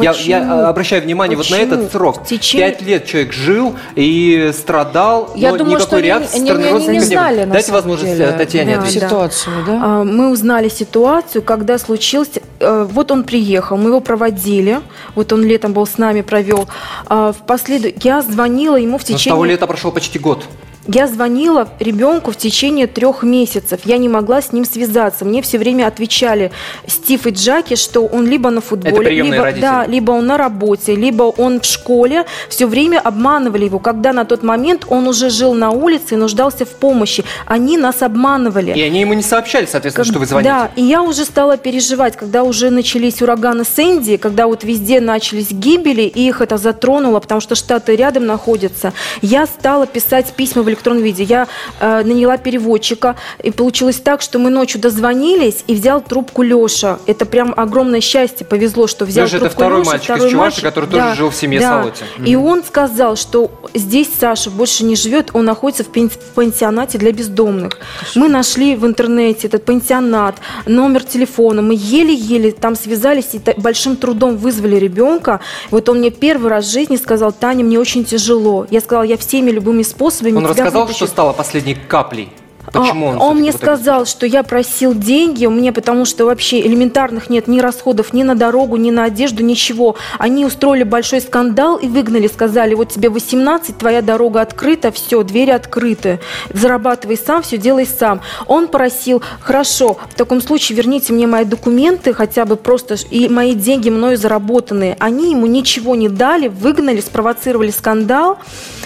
Я, 0.02 0.10
я, 0.12 0.12
Почему? 0.40 0.54
э, 0.60 0.64
обращаю 0.64 1.02
внимание 1.02 1.36
вот 1.36 1.50
на 1.50 1.56
Почему? 1.56 1.74
этот 1.74 1.92
срок. 1.92 2.22
В 2.22 2.26
течение- 2.26 2.70
Пять 2.70 2.82
лет 2.82 3.06
человек 3.06 3.32
жил 3.32 3.74
и 3.94 4.50
страдал, 4.56 5.32
Я 5.34 5.50
но 5.52 5.58
думаю, 5.58 5.76
никакой 5.76 5.86
что 5.86 5.96
они- 5.96 6.06
реакции 6.06 6.36
они- 6.36 6.44
стороны 6.46 6.62
они 6.64 6.68
не 6.68 6.74
родственников 6.74 7.08
не 7.08 7.14
было. 7.16 7.22
знали, 7.24 7.44
Дайте 7.50 7.72
возможность 7.72 8.12
деле, 8.16 8.24
э, 8.30 8.38
Татьяне 8.38 8.72
да, 8.74 8.78
ответить. 8.80 9.00
да. 9.00 9.06
ситуацию, 9.08 9.54
да? 9.66 9.80
А, 9.82 10.04
Мы 10.04 10.30
узнали 10.30 10.68
ситуацию, 10.68 11.42
когда 11.42 11.78
случился... 11.78 12.40
э, 12.60 12.86
Вот 12.90 13.10
он 13.10 13.24
приехал, 13.24 13.76
мы 13.76 13.90
его 13.90 14.00
проводили. 14.00 14.80
Вот 15.14 15.32
он 15.32 15.42
летом 15.44 15.72
был 15.72 15.86
с 15.86 15.98
нами, 15.98 16.20
провел. 16.22 16.68
А, 17.06 17.32
В 17.32 17.46
последу... 17.46 17.88
Я 18.02 18.22
звонила 18.22 18.76
ему 18.76 18.98
в 18.98 19.02
Но 19.02 19.04
с 19.04 19.04
того 19.06 19.18
течение... 19.18 19.46
лета 19.46 19.66
прошел 19.66 19.92
почти 19.92 20.18
год. 20.18 20.44
Я 20.92 21.06
звонила 21.06 21.68
ребенку 21.78 22.32
в 22.32 22.36
течение 22.36 22.88
трех 22.88 23.22
месяцев. 23.22 23.82
Я 23.84 23.96
не 23.96 24.08
могла 24.08 24.42
с 24.42 24.52
ним 24.52 24.64
связаться. 24.64 25.24
Мне 25.24 25.40
все 25.40 25.56
время 25.56 25.86
отвечали 25.86 26.50
Стив 26.84 27.28
и 27.28 27.30
Джаки, 27.30 27.76
что 27.76 28.06
он 28.06 28.26
либо 28.26 28.50
на 28.50 28.60
футболе, 28.60 29.22
либо, 29.22 29.36
родители. 29.36 29.60
да, 29.60 29.86
либо 29.86 30.10
он 30.10 30.26
на 30.26 30.36
работе, 30.36 30.96
либо 30.96 31.22
он 31.22 31.60
в 31.60 31.64
школе. 31.64 32.26
Все 32.48 32.66
время 32.66 32.98
обманывали 32.98 33.66
его, 33.66 33.78
когда 33.78 34.12
на 34.12 34.24
тот 34.24 34.42
момент 34.42 34.84
он 34.88 35.06
уже 35.06 35.30
жил 35.30 35.54
на 35.54 35.70
улице 35.70 36.14
и 36.14 36.16
нуждался 36.16 36.64
в 36.64 36.70
помощи. 36.70 37.24
Они 37.46 37.78
нас 37.78 38.02
обманывали. 38.02 38.72
И 38.72 38.82
они 38.82 39.02
ему 39.02 39.14
не 39.14 39.22
сообщали, 39.22 39.66
соответственно, 39.66 40.04
Как- 40.04 40.10
что 40.12 40.18
вы 40.18 40.26
звоните. 40.26 40.50
Да, 40.50 40.70
и 40.74 40.82
я 40.82 41.02
уже 41.02 41.24
стала 41.24 41.56
переживать, 41.56 42.16
когда 42.16 42.42
уже 42.42 42.70
начались 42.70 43.22
ураганы 43.22 43.62
Сэнди, 43.64 44.16
когда 44.16 44.48
вот 44.48 44.64
везде 44.64 45.00
начались 45.00 45.52
гибели, 45.52 46.02
и 46.02 46.26
их 46.26 46.40
это 46.40 46.56
затронуло, 46.56 47.20
потому 47.20 47.40
что 47.40 47.54
штаты 47.54 47.94
рядом 47.94 48.26
находятся. 48.26 48.92
Я 49.22 49.46
стала 49.46 49.86
писать 49.86 50.32
письма 50.32 50.64
в 50.64 50.68
электронном 50.80 51.04
виде. 51.04 51.22
Я 51.22 51.46
э, 51.80 52.02
наняла 52.02 52.36
переводчика, 52.38 53.16
и 53.42 53.50
получилось 53.50 53.96
так, 53.96 54.22
что 54.22 54.38
мы 54.38 54.50
ночью 54.50 54.80
дозвонились, 54.80 55.64
и 55.66 55.74
взял 55.74 56.00
трубку 56.00 56.42
Леша. 56.42 56.98
Это 57.06 57.26
прям 57.26 57.54
огромное 57.56 58.00
счастье, 58.00 58.46
повезло, 58.46 58.86
что 58.86 59.04
взял 59.04 59.26
Леша 59.26 59.36
это 59.36 59.46
трубку 59.46 59.60
второй 59.60 59.80
Леша, 59.80 59.90
мальчик 59.90 60.10
из 60.10 60.14
второй 60.14 60.30
Чувашии, 60.30 60.64
мальчик. 60.64 60.64
который 60.64 60.90
тоже 60.90 61.14
жил 61.16 61.30
в 61.30 61.34
семье 61.34 61.60
да. 61.60 61.82
Салоти. 61.82 62.04
И 62.26 62.36
он 62.36 62.64
сказал, 62.64 63.16
что 63.16 63.50
здесь 63.74 64.08
Саша 64.18 64.50
больше 64.50 64.84
не 64.84 64.96
живет, 64.96 65.30
он 65.32 65.44
находится 65.44 65.84
в 65.84 66.34
пансионате 66.34 66.98
для 66.98 67.12
бездомных. 67.12 67.78
Мы 68.14 68.28
нашли 68.28 68.76
в 68.76 68.86
интернете 68.86 69.46
этот 69.46 69.64
пансионат, 69.64 70.36
номер 70.66 71.04
телефона, 71.04 71.62
мы 71.62 71.74
еле-еле 71.76 72.52
там 72.52 72.74
связались 72.74 73.34
и 73.34 73.40
большим 73.56 73.96
трудом 73.96 74.36
вызвали 74.36 74.76
ребенка. 74.76 75.40
Вот 75.70 75.88
он 75.88 75.98
мне 75.98 76.10
первый 76.10 76.50
раз 76.50 76.66
в 76.66 76.72
жизни 76.72 76.96
сказал, 76.96 77.32
Таня, 77.32 77.64
мне 77.64 77.78
очень 77.78 78.04
тяжело. 78.04 78.66
Я 78.70 78.80
сказала, 78.80 79.04
я 79.04 79.16
всеми 79.16 79.50
любыми 79.50 79.82
способами 79.82 80.36
Он 80.36 80.54
тебя 80.54 80.69
вытащу». 80.70 80.96
что 80.96 81.06
стало 81.06 81.32
последней 81.32 81.74
каплей. 81.74 82.32
Почему 82.72 83.06
он, 83.06 83.16
А, 83.16 83.24
он 83.24 83.36
всё-таки 83.36 83.40
мне 83.40 83.52
в 83.52 83.56
итоге 83.56 83.64
сказал, 83.76 84.06
что 84.06 84.26
я 84.26 84.42
просил 84.42 84.94
деньги, 84.94 85.46
мне 85.46 85.72
потому 85.72 86.04
что 86.04 86.24
вообще 86.24 86.60
элементарных 86.60 87.30
нет 87.30 87.48
ни 87.48 87.60
расходов 87.60 88.12
ни 88.12 88.22
на 88.22 88.34
дорогу, 88.34 88.76
ни 88.76 88.90
на 88.90 89.04
одежду, 89.04 89.42
ничего. 89.42 89.96
Они 90.18 90.44
устроили 90.44 90.84
большой 90.84 91.20
скандал 91.20 91.76
и 91.76 91.88
выгнали, 91.88 92.26
сказали, 92.26 92.74
вот 92.74 92.90
тебе 92.90 93.08
18, 93.08 93.78
твоя 93.78 94.02
дорога 94.02 94.40
открыта, 94.40 94.92
все, 94.92 95.22
двери 95.22 95.50
открыты, 95.50 96.20
зарабатывай 96.52 97.16
сам, 97.16 97.42
все 97.42 97.58
делай 97.58 97.86
сам. 97.86 98.20
Он 98.46 98.68
просил, 98.68 99.22
хорошо, 99.40 99.98
в 100.10 100.14
таком 100.14 100.40
случае 100.40 100.76
верните 100.76 101.12
мне 101.12 101.26
мои 101.26 101.44
документы, 101.44 102.12
хотя 102.14 102.44
бы 102.44 102.56
просто, 102.56 102.96
и 103.10 103.28
мои 103.28 103.54
деньги 103.54 103.90
мною 103.90 104.16
заработанные. 104.16 104.96
Они 104.98 105.32
ему 105.32 105.46
ничего 105.46 105.94
не 105.96 106.08
дали, 106.08 106.48
выгнали, 106.48 107.00
спровоцировали 107.00 107.70
скандал 107.70 108.38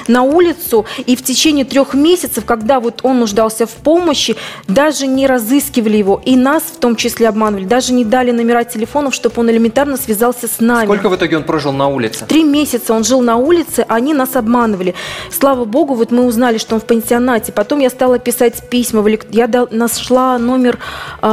на 0.09 0.23
улицу, 0.23 0.87
и 1.07 1.17
в 1.17 1.23
течение 1.23 1.65
трех 1.65 1.95
месяцев, 1.95 2.45
когда 2.45 2.81
вот 2.81 3.01
он 3.03 3.21
нуждался 3.21 3.67
в 3.67 3.74
помощи, 3.75 4.37
даже 4.69 5.07
не 5.07 5.27
разыскивали 5.27 5.97
его. 5.97 6.21
И 6.25 6.37
нас 6.37 6.63
в 6.63 6.79
том 6.79 6.97
числе 6.97 7.29
обманывали. 7.29 7.65
Даже 7.65 7.93
не 7.93 8.05
дали 8.05 8.31
номера 8.31 8.65
телефонов, 8.65 9.15
чтобы 9.15 9.41
он 9.41 9.51
элементарно 9.51 9.97
связался 9.97 10.49
с 10.49 10.61
нами. 10.61 10.87
Сколько 10.87 11.09
в 11.09 11.17
итоге 11.17 11.37
он 11.37 11.45
прожил 11.45 11.73
на 11.73 11.89
улице? 11.89 12.27
Три 12.27 12.45
месяца 12.45 12.93
он 12.95 13.05
жил 13.05 13.21
на 13.21 13.37
улице, 13.37 13.85
а 13.89 13.95
они 13.97 14.15
нас 14.15 14.37
обманывали. 14.37 14.95
Слава 15.31 15.65
богу, 15.65 15.95
вот 15.95 16.11
мы 16.11 16.25
узнали, 16.27 16.59
что 16.59 16.75
он 16.75 16.81
в 16.81 16.85
пансионате. 16.85 17.53
Потом 17.53 17.79
я 17.81 17.91
стала 17.91 18.19
писать 18.19 18.69
письма. 18.69 19.05
Я 19.31 19.49
нашла 19.71 20.39
номер 20.39 20.79
э, 21.23 21.27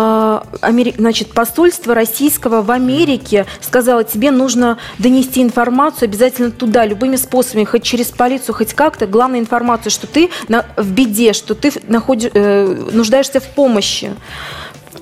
Амери- 0.62 0.95
значит, 0.97 1.34
посольства 1.34 1.93
российского 1.93 2.62
в 2.62 2.71
Америке. 2.71 3.45
Сказала, 3.62 4.04
тебе 4.04 4.32
нужно 4.32 4.77
донести 4.99 5.41
информацию 5.41 6.08
обязательно 6.08 6.51
туда, 6.51 6.86
любыми 6.86 7.15
способами, 7.15 7.63
хоть 7.65 7.84
через 7.84 8.08
полицию, 8.08 8.56
хоть 8.56 8.73
как-то. 8.73 9.06
Главная 9.08 9.39
информация, 9.39 9.89
что 9.89 10.08
ты 10.08 10.30
на- 10.47 10.65
в 10.77 10.91
беде, 10.91 11.34
что 11.34 11.56
ты 11.56 11.71
находи- 11.88 12.30
э, 12.30 12.30
нуждаешься 12.33 13.39
в 13.39 13.47
помощи. 13.47 14.13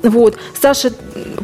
Вот. 0.04 0.38
Саша 0.60 0.92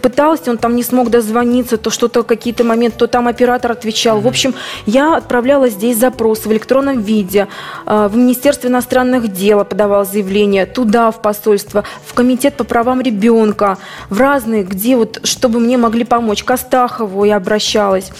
пытался, 0.01 0.51
он 0.51 0.57
там 0.57 0.75
не 0.75 0.83
смог 0.83 1.09
дозвониться, 1.09 1.77
то 1.77 1.89
что-то 1.89 2.23
какие-то 2.23 2.63
моменты, 2.63 2.97
то 2.99 3.07
там 3.07 3.27
оператор 3.27 3.71
отвечал. 3.71 4.19
В 4.21 4.27
общем, 4.27 4.53
я 4.85 5.15
отправляла 5.15 5.69
здесь 5.69 5.97
запрос 5.97 6.45
в 6.45 6.51
электронном 6.51 7.01
виде, 7.01 7.47
э, 7.85 8.07
в 8.11 8.15
Министерство 8.15 8.67
иностранных 8.67 9.31
дел 9.31 9.63
подавала 9.65 10.05
заявление, 10.05 10.65
туда, 10.65 11.11
в 11.11 11.21
посольство, 11.21 11.83
в 12.05 12.13
Комитет 12.13 12.55
по 12.55 12.63
правам 12.63 13.01
ребенка, 13.01 13.77
в 14.09 14.19
разные, 14.19 14.63
где 14.63 14.95
вот, 14.95 15.19
чтобы 15.23 15.59
мне 15.59 15.77
могли 15.77 16.03
помочь. 16.03 16.43
К 16.43 16.51
Астахову 16.51 17.23
я 17.25 17.37
обращалась. 17.37 18.11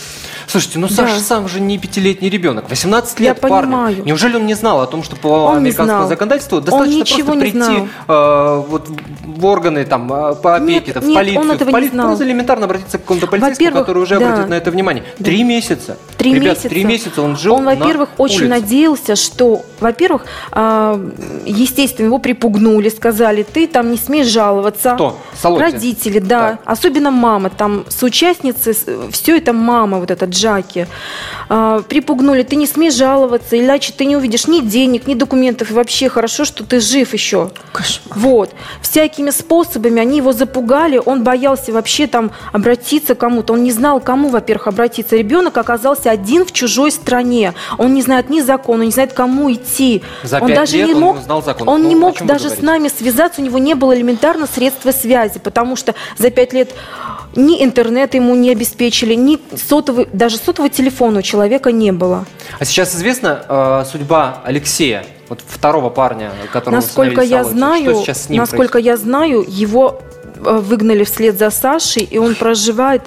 Слушайте, 0.48 0.80
ну 0.80 0.88
Да. 0.88 0.96
Саша 0.96 1.20
сам 1.20 1.48
же 1.48 1.60
не 1.60 1.78
пятилетний 1.78 2.30
ребенок, 2.30 2.70
18 2.70 3.20
Я 3.20 3.30
лет 3.30 3.40
парню. 3.40 3.62
понимаю. 3.62 4.06
Неужели 4.06 4.36
он 4.36 4.46
не 4.46 4.54
знал 4.54 4.82
о 4.82 4.88
том, 4.88 5.04
что 5.04 5.16
по 5.16 5.28
Он 5.28 5.58
американскому 5.58 6.08
законодательству 6.08 6.58
Он 6.58 6.64
достаточно 6.64 7.26
просто 7.26 7.40
прийти 7.40 7.88
э, 8.08 8.64
вот 8.68 8.90
в 9.26 9.46
органы 9.46 9.86
там 9.86 10.12
э, 10.12 10.25
по 10.34 10.56
опеке, 10.56 10.94
Нет, 10.94 11.04
в 11.04 11.08
нет, 11.08 11.16
полицию, 11.16 11.42
он 11.42 11.52
этого 11.52 11.64
в 11.64 11.68
не 11.68 11.74
полицию, 11.74 11.94
знал. 11.94 12.08
просто 12.08 12.26
элементарно 12.26 12.66
обратиться 12.66 12.98
к 12.98 13.02
какому-то 13.02 13.28
полицейскому, 13.28 13.72
который 13.80 14.04
уже 14.04 14.20
да. 14.20 14.28
обратит 14.28 14.50
на 14.50 14.54
это 14.56 14.72
внимание. 14.72 15.04
Три 15.18 15.44
месяца. 15.44 15.98
Три 16.18 16.34
Ребят, 16.34 16.50
месяца. 16.50 16.70
три 16.70 16.84
месяца 16.86 17.22
он 17.22 17.38
жил 17.38 17.56
Он, 17.56 17.66
во-первых, 17.66 18.10
очень 18.18 18.46
улице. 18.46 18.50
надеялся, 18.50 19.16
что, 19.16 19.64
во-первых, 19.80 20.26
а, 20.52 21.00
естественно, 21.46 22.08
его 22.08 22.18
припугнули, 22.20 22.90
сказали, 22.90 23.44
ты 23.44 23.68
там 23.68 23.92
не 23.92 23.98
смеешь 23.98 24.28
жаловаться. 24.28 24.94
Кто? 24.96 25.18
Солодин? 25.40 25.66
Родители, 25.66 26.20
да. 26.20 26.52
Так. 26.52 26.60
Особенно 26.66 27.12
мама. 27.12 27.50
Там 27.50 27.86
соучастницы, 27.90 28.76
все 29.12 29.38
это 29.38 29.54
мама, 29.54 30.00
вот 30.00 30.12
эта 30.12 30.26
Джаки. 30.26 30.88
А, 31.50 31.82
припугнули, 31.82 32.44
ты 32.44 32.56
не 32.56 32.66
смеешь 32.68 32.96
жаловаться, 32.96 33.60
иначе 33.60 33.94
ты 33.96 34.06
не 34.06 34.16
увидишь 34.16 34.48
ни 34.48 34.62
денег, 34.62 35.08
ни 35.08 35.14
документов. 35.14 35.72
И 35.72 35.74
вообще 35.74 36.10
хорошо, 36.10 36.46
что 36.46 36.64
ты 36.64 36.80
жив 36.80 37.14
еще. 37.14 37.52
Вот. 38.10 38.52
Всякими 38.82 39.30
способами 39.30 40.02
они 40.02 40.15
его 40.18 40.34
запугали. 40.34 41.02
Он 41.04 41.24
боялся 41.24 41.72
вообще 41.72 42.08
там 42.08 42.32
обратиться 42.52 43.16
к 43.16 43.20
кому-то. 43.20 43.54
Он 43.54 43.64
не 43.64 43.72
знал, 43.72 44.00
кому, 44.00 44.30
во-первых, 44.30 44.68
обратиться. 44.68 45.16
Ребенок 45.16 45.58
оказался 45.58 46.12
один 46.12 46.46
в 46.46 46.52
чужой 46.52 46.92
стране. 46.92 47.54
Он 47.78 47.94
не 47.94 48.02
знает 48.02 48.30
ни 48.30 48.42
закона, 48.42 48.84
не 48.84 48.92
знает, 48.92 49.14
кому 49.14 49.52
идти. 49.52 50.04
За 50.24 50.40
он 50.40 50.54
даже 50.54 50.78
лет 50.78 50.88
не 50.88 50.94
он 50.94 51.00
мог, 51.00 51.18
узнал 51.18 51.44
закон. 51.44 51.68
Он 51.70 51.84
Ну, 51.84 51.90
не 51.90 51.96
мог 51.96 52.22
даже 52.24 52.50
с 52.50 52.62
нами 52.62 52.88
связаться. 52.88 53.42
У 53.42 53.44
него 53.44 53.58
не 53.58 53.74
было 53.76 53.96
элементарно 53.96 54.48
средства 54.48 54.92
связи, 54.92 55.40
потому 55.40 55.76
что 55.76 55.96
за 56.18 56.30
пять 56.30 56.54
лет 56.54 56.72
ни 57.36 57.64
интернет 57.64 58.14
ему 58.14 58.36
не 58.36 58.52
обеспечили, 58.52 59.14
ни 59.14 59.40
сотовый, 59.58 60.08
даже 60.14 60.38
сотового 60.38 60.70
телефона 60.70 61.20
у 61.20 61.22
человека 61.22 61.72
не 61.72 61.92
было. 61.92 62.26
А 62.60 62.66
сейчас 62.66 62.96
известна 62.96 63.44
э, 63.48 63.84
судьба 63.92 64.42
Алексея, 64.46 65.06
вот 65.30 65.42
второго 65.48 65.90
парня, 65.90 66.32
которого 66.52 66.82
Насколько 66.82 67.22
я 67.22 67.44
Солодин? 67.44 67.58
знаю, 67.58 67.92
Что 67.92 68.04
сейчас 68.04 68.24
с 68.26 68.30
ним 68.30 68.40
насколько 68.40 68.78
я 68.78 68.98
знаю, 68.98 69.46
его 69.48 70.02
э, 70.38 70.58
выгнали 70.58 71.04
вслед 71.04 71.38
за 71.38 71.50
Сашей, 71.50 72.04
и 72.04 72.18
он 72.18 72.36
проживает 72.36 73.04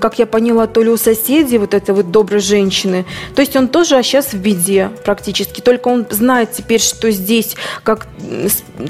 как 0.00 0.18
я 0.18 0.26
поняла, 0.26 0.66
то 0.66 0.82
ли 0.82 0.90
у 0.90 0.96
соседей 0.96 1.58
вот 1.58 1.74
этой 1.74 1.94
вот 1.94 2.10
доброй 2.10 2.40
женщины. 2.40 3.04
То 3.34 3.42
есть 3.42 3.56
он 3.56 3.68
тоже 3.68 3.96
а 3.96 4.02
сейчас 4.02 4.32
в 4.32 4.38
беде 4.38 4.90
практически. 5.04 5.60
Только 5.60 5.88
он 5.88 6.06
знает 6.10 6.52
теперь, 6.52 6.80
что 6.80 7.10
здесь 7.10 7.56
как 7.82 8.08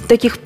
таких 0.09 0.38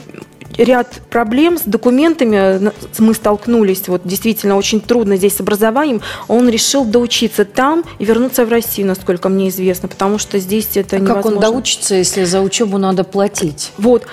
ряд 0.57 1.01
проблем 1.11 1.59
с 1.59 1.63
документами 1.63 2.73
мы 2.99 3.15
столкнулись. 3.15 3.89
Вот 3.89 4.03
действительно 4.05 4.57
очень 4.57 4.81
трудно 4.81 5.17
здесь 5.17 5.37
с 5.37 5.41
образованием. 5.41 6.01
Он 6.29 6.49
решил 6.49 6.85
доучиться 6.85 7.45
там 7.45 7.85
и 7.99 8.05
вернуться 8.05 8.45
в 8.45 8.49
Россию, 8.51 8.87
насколько 8.89 9.29
мне 9.29 9.49
известно, 9.49 9.89
потому 9.89 10.19
что 10.19 10.39
здесь 10.39 10.77
это 10.77 10.97
А 10.97 10.99
невозможно. 10.99 11.23
как 11.23 11.33
он 11.33 11.41
доучится, 11.41 11.95
если 11.95 12.25
за 12.25 12.41
учебу 12.41 12.79
надо 12.79 13.05
платить? 13.05 13.73
Вот. 13.79 14.05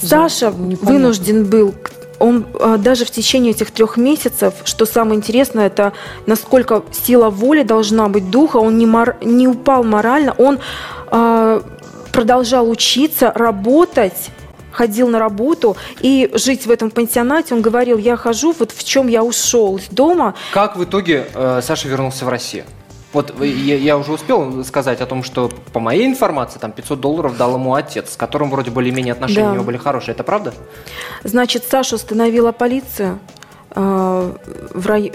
Саша 0.00 0.46
непонятно. 0.50 0.86
вынужден 0.86 1.44
был, 1.46 1.74
он 2.18 2.46
э, 2.58 2.76
даже 2.78 3.04
в 3.04 3.10
течение 3.10 3.52
этих 3.52 3.70
трех 3.70 3.96
месяцев, 3.96 4.54
что 4.64 4.86
самое 4.86 5.16
интересное, 5.16 5.66
это 5.66 5.92
насколько 6.26 6.82
сила 6.92 7.30
воли 7.30 7.62
должна 7.62 8.08
быть 8.08 8.30
духа, 8.30 8.56
он 8.56 8.76
не, 8.76 8.86
мор- 8.86 9.16
не 9.22 9.46
упал 9.46 9.84
морально, 9.84 10.34
он 10.36 10.58
э, 11.10 11.60
продолжал 12.12 12.68
учиться, 12.68 13.32
работать, 13.34 14.30
ходил 14.74 15.08
на 15.08 15.18
работу 15.18 15.76
и 16.00 16.30
жить 16.34 16.66
в 16.66 16.70
этом 16.70 16.90
пансионате. 16.90 17.54
Он 17.54 17.62
говорил, 17.62 17.96
я 17.96 18.16
хожу, 18.16 18.52
вот 18.58 18.72
в 18.72 18.82
чем 18.84 19.06
я 19.08 19.22
ушел 19.22 19.76
из 19.76 19.86
дома, 19.88 20.34
Как 20.52 20.76
в 20.76 20.82
итоге 20.84 21.26
э, 21.32 21.60
Саша 21.62 21.88
вернулся 21.88 22.24
в 22.24 22.28
Россию? 22.28 22.64
Вот 23.12 23.32
э, 23.40 23.46
я, 23.46 23.76
я 23.76 23.96
уже 23.96 24.12
успел 24.12 24.64
сказать 24.64 25.00
о 25.00 25.06
том, 25.06 25.22
что 25.22 25.48
по 25.72 25.78
моей 25.78 26.06
информации 26.06 26.58
там 26.58 26.72
500 26.72 27.00
долларов 27.00 27.36
дал 27.36 27.54
ему 27.54 27.74
отец, 27.74 28.12
с 28.12 28.16
которым 28.16 28.50
вроде 28.50 28.70
более-менее 28.72 29.12
отношения 29.12 29.46
Да. 29.46 29.50
у 29.52 29.54
него 29.54 29.64
были 29.64 29.76
хорошие. 29.76 30.12
Это 30.14 30.24
правда? 30.24 30.52
Значит, 31.22 31.64
Сашу 31.70 31.94
остановила 31.94 32.50
полиция 32.50 33.18
э, 33.76 34.32
в, 34.74 34.86
рай- 34.88 35.12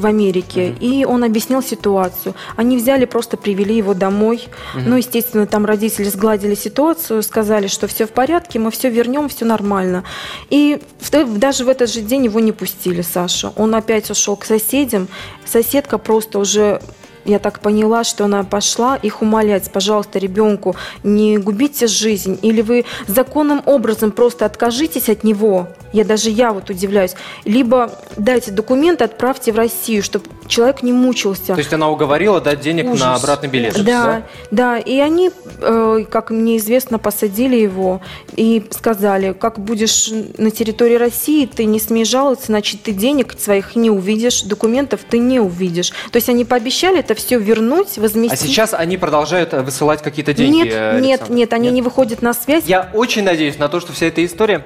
в 0.00 0.06
Америке, 0.06 0.74
и 0.80 1.04
он 1.04 1.22
объяснил 1.24 1.62
ситуацию. 1.62 2.34
Они 2.56 2.76
взяли, 2.76 3.04
просто 3.04 3.36
привели 3.36 3.76
его 3.76 3.94
домой. 3.94 4.48
Ну, 4.74 4.96
естественно, 4.96 5.46
там 5.46 5.64
родители 5.66 6.08
сгладили 6.08 6.54
ситуацию, 6.54 7.22
сказали, 7.22 7.68
что 7.68 7.86
все 7.86 8.06
в 8.06 8.10
порядке, 8.10 8.58
мы 8.58 8.70
все 8.70 8.90
вернем, 8.90 9.28
все 9.28 9.44
нормально. 9.44 10.02
И 10.50 10.80
в- 11.00 11.38
даже 11.38 11.64
в 11.64 11.68
этот 11.68 11.90
же 11.90 12.00
день 12.00 12.24
его 12.24 12.40
не 12.40 12.52
пустили, 12.52 13.02
Сашу. 13.02 13.52
Он 13.56 13.74
опять 13.74 14.10
ушел 14.10 14.36
к 14.36 14.44
соседям. 14.44 15.08
Соседка 15.44 15.98
просто 15.98 16.38
уже 16.38 16.80
я 17.24 17.38
так 17.38 17.60
поняла, 17.60 18.04
что 18.04 18.24
она 18.24 18.42
пошла 18.44 18.96
их 18.96 19.22
умолять, 19.22 19.70
пожалуйста, 19.70 20.18
ребенку, 20.18 20.76
не 21.02 21.38
губите 21.38 21.86
жизнь, 21.86 22.38
или 22.42 22.62
вы 22.62 22.84
законным 23.06 23.62
образом 23.66 24.10
просто 24.10 24.46
откажитесь 24.46 25.08
от 25.08 25.24
него. 25.24 25.68
Я 25.92 26.04
даже 26.04 26.30
я 26.30 26.52
вот 26.52 26.70
удивляюсь. 26.70 27.14
Либо 27.44 27.92
дайте 28.16 28.52
документы, 28.52 29.04
отправьте 29.04 29.52
в 29.52 29.56
Россию, 29.56 30.02
чтобы 30.02 30.26
человек 30.46 30.82
не 30.82 30.92
мучился. 30.92 31.54
То 31.54 31.58
есть 31.58 31.72
она 31.72 31.90
уговорила 31.90 32.40
дать 32.40 32.60
денег 32.60 32.84
на 32.84 32.92
Ужас. 32.92 33.22
обратный 33.22 33.48
билет. 33.48 33.82
Да, 33.84 34.22
да, 34.50 34.78
и 34.78 34.98
они, 34.98 35.30
э, 35.60 36.04
как 36.08 36.30
мне 36.30 36.58
известно, 36.58 36.98
посадили 36.98 37.56
его 37.56 38.00
и 38.36 38.64
сказали, 38.70 39.32
как 39.32 39.58
будешь 39.58 40.10
на 40.38 40.50
территории 40.50 40.96
России, 40.96 41.46
ты 41.46 41.64
не 41.64 41.80
смеешь 41.80 42.08
жаловаться, 42.08 42.46
значит, 42.46 42.82
ты 42.82 42.92
денег 42.92 43.34
своих 43.38 43.74
не 43.74 43.90
увидишь, 43.90 44.42
документов 44.42 45.00
ты 45.08 45.18
не 45.18 45.40
увидишь. 45.40 45.90
То 46.10 46.16
есть 46.16 46.28
они 46.28 46.44
пообещали 46.44 47.00
это 47.10 47.20
все 47.20 47.38
вернуть, 47.38 47.98
А 47.98 48.02
возместить. 48.02 48.40
сейчас 48.40 48.72
они 48.72 48.96
продолжают 48.96 49.52
э, 49.52 49.62
высылать 49.62 50.00
какие-то 50.02 50.32
деньги. 50.32 50.56
Нет, 50.56 50.68
э, 50.72 51.00
нет, 51.00 51.20
Александр? 51.20 51.34
нет, 51.34 51.52
они 51.52 51.70
не 51.70 51.82
выходят 51.82 52.22
на 52.22 52.32
связь. 52.32 52.64
Я 52.66 52.88
очень 52.94 53.24
надеюсь 53.24 53.58
на 53.58 53.68
то, 53.68 53.80
что 53.80 53.92
вся 53.92 54.06
эта 54.06 54.24
история 54.24 54.64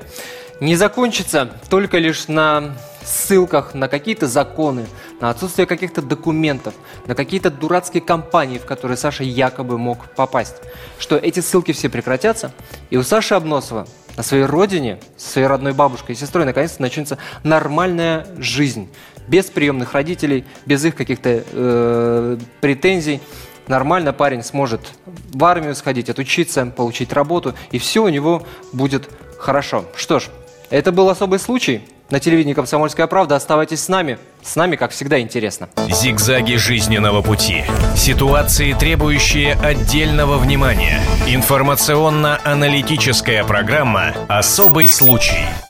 не 0.61 0.77
закончится 0.77 1.51
только 1.71 1.99
лишь 1.99 2.29
на 2.29 2.75
ссылках 3.05 3.75
на 3.75 3.89
какие-то 3.89 4.27
законы, 4.27 4.87
на 5.21 5.31
отсутствие 5.31 5.67
каких-то 5.67 6.01
документов, 6.03 6.75
на 7.07 7.15
какие-то 7.15 7.51
дурацкие 7.51 8.03
компании, 8.03 8.59
в 8.59 8.65
которые 8.65 8.97
Саша 8.97 9.25
якобы 9.25 9.79
мог 9.79 10.11
попасть. 10.15 10.57
Что 10.99 11.17
эти 11.17 11.41
ссылки 11.41 11.73
все 11.73 11.89
прекратятся, 11.89 12.53
и 12.91 12.97
у 12.97 13.03
Саши 13.03 13.35
Обносова 13.35 13.87
на 14.17 14.23
своей 14.23 14.45
родине, 14.45 15.01
со 15.17 15.33
своей 15.33 15.47
родной 15.47 15.73
бабушкой 15.73 16.15
и 16.15 16.19
сестрой 16.19 16.45
наконец-то 16.45 16.81
начнется 16.81 17.19
нормальная 17.43 18.27
жизнь. 18.39 18.89
Без 19.29 19.47
приемных 19.47 19.95
родителей, 19.95 20.45
без 20.67 20.85
их 20.85 20.95
каких-то 20.95 21.43
э, 21.51 22.37
претензий. 22.61 23.21
Нормально 23.67 24.13
парень 24.13 24.43
сможет 24.43 24.93
в 25.07 25.43
армию 25.45 25.75
сходить, 25.75 26.11
отучиться, 26.11 26.67
получить 26.67 27.13
работу, 27.13 27.55
и 27.71 27.79
все 27.79 28.03
у 28.03 28.09
него 28.09 28.47
будет 28.73 29.09
хорошо. 29.39 29.87
Что 29.97 30.21
ж, 30.21 30.25
это 30.71 30.93
был 30.93 31.09
особый 31.09 31.39
случай. 31.39 31.83
На 32.11 32.21
телевидении 32.21 32.53
«Комсомольская 32.53 33.07
правда». 33.07 33.37
Оставайтесь 33.37 33.83
с 33.83 33.89
нами. 33.89 34.19
С 34.43 34.57
нами, 34.57 34.77
как 34.77 34.91
всегда, 34.91 35.19
интересно. 35.21 35.71
Зигзаги 35.89 36.57
жизненного 36.57 37.23
пути. 37.23 37.65
Ситуации, 37.97 38.75
требующие 38.75 39.55
отдельного 39.55 40.37
внимания. 40.37 41.01
Информационно-аналитическая 41.27 43.43
программа 43.45 44.13
«Особый 44.29 44.87
случай». 44.87 45.47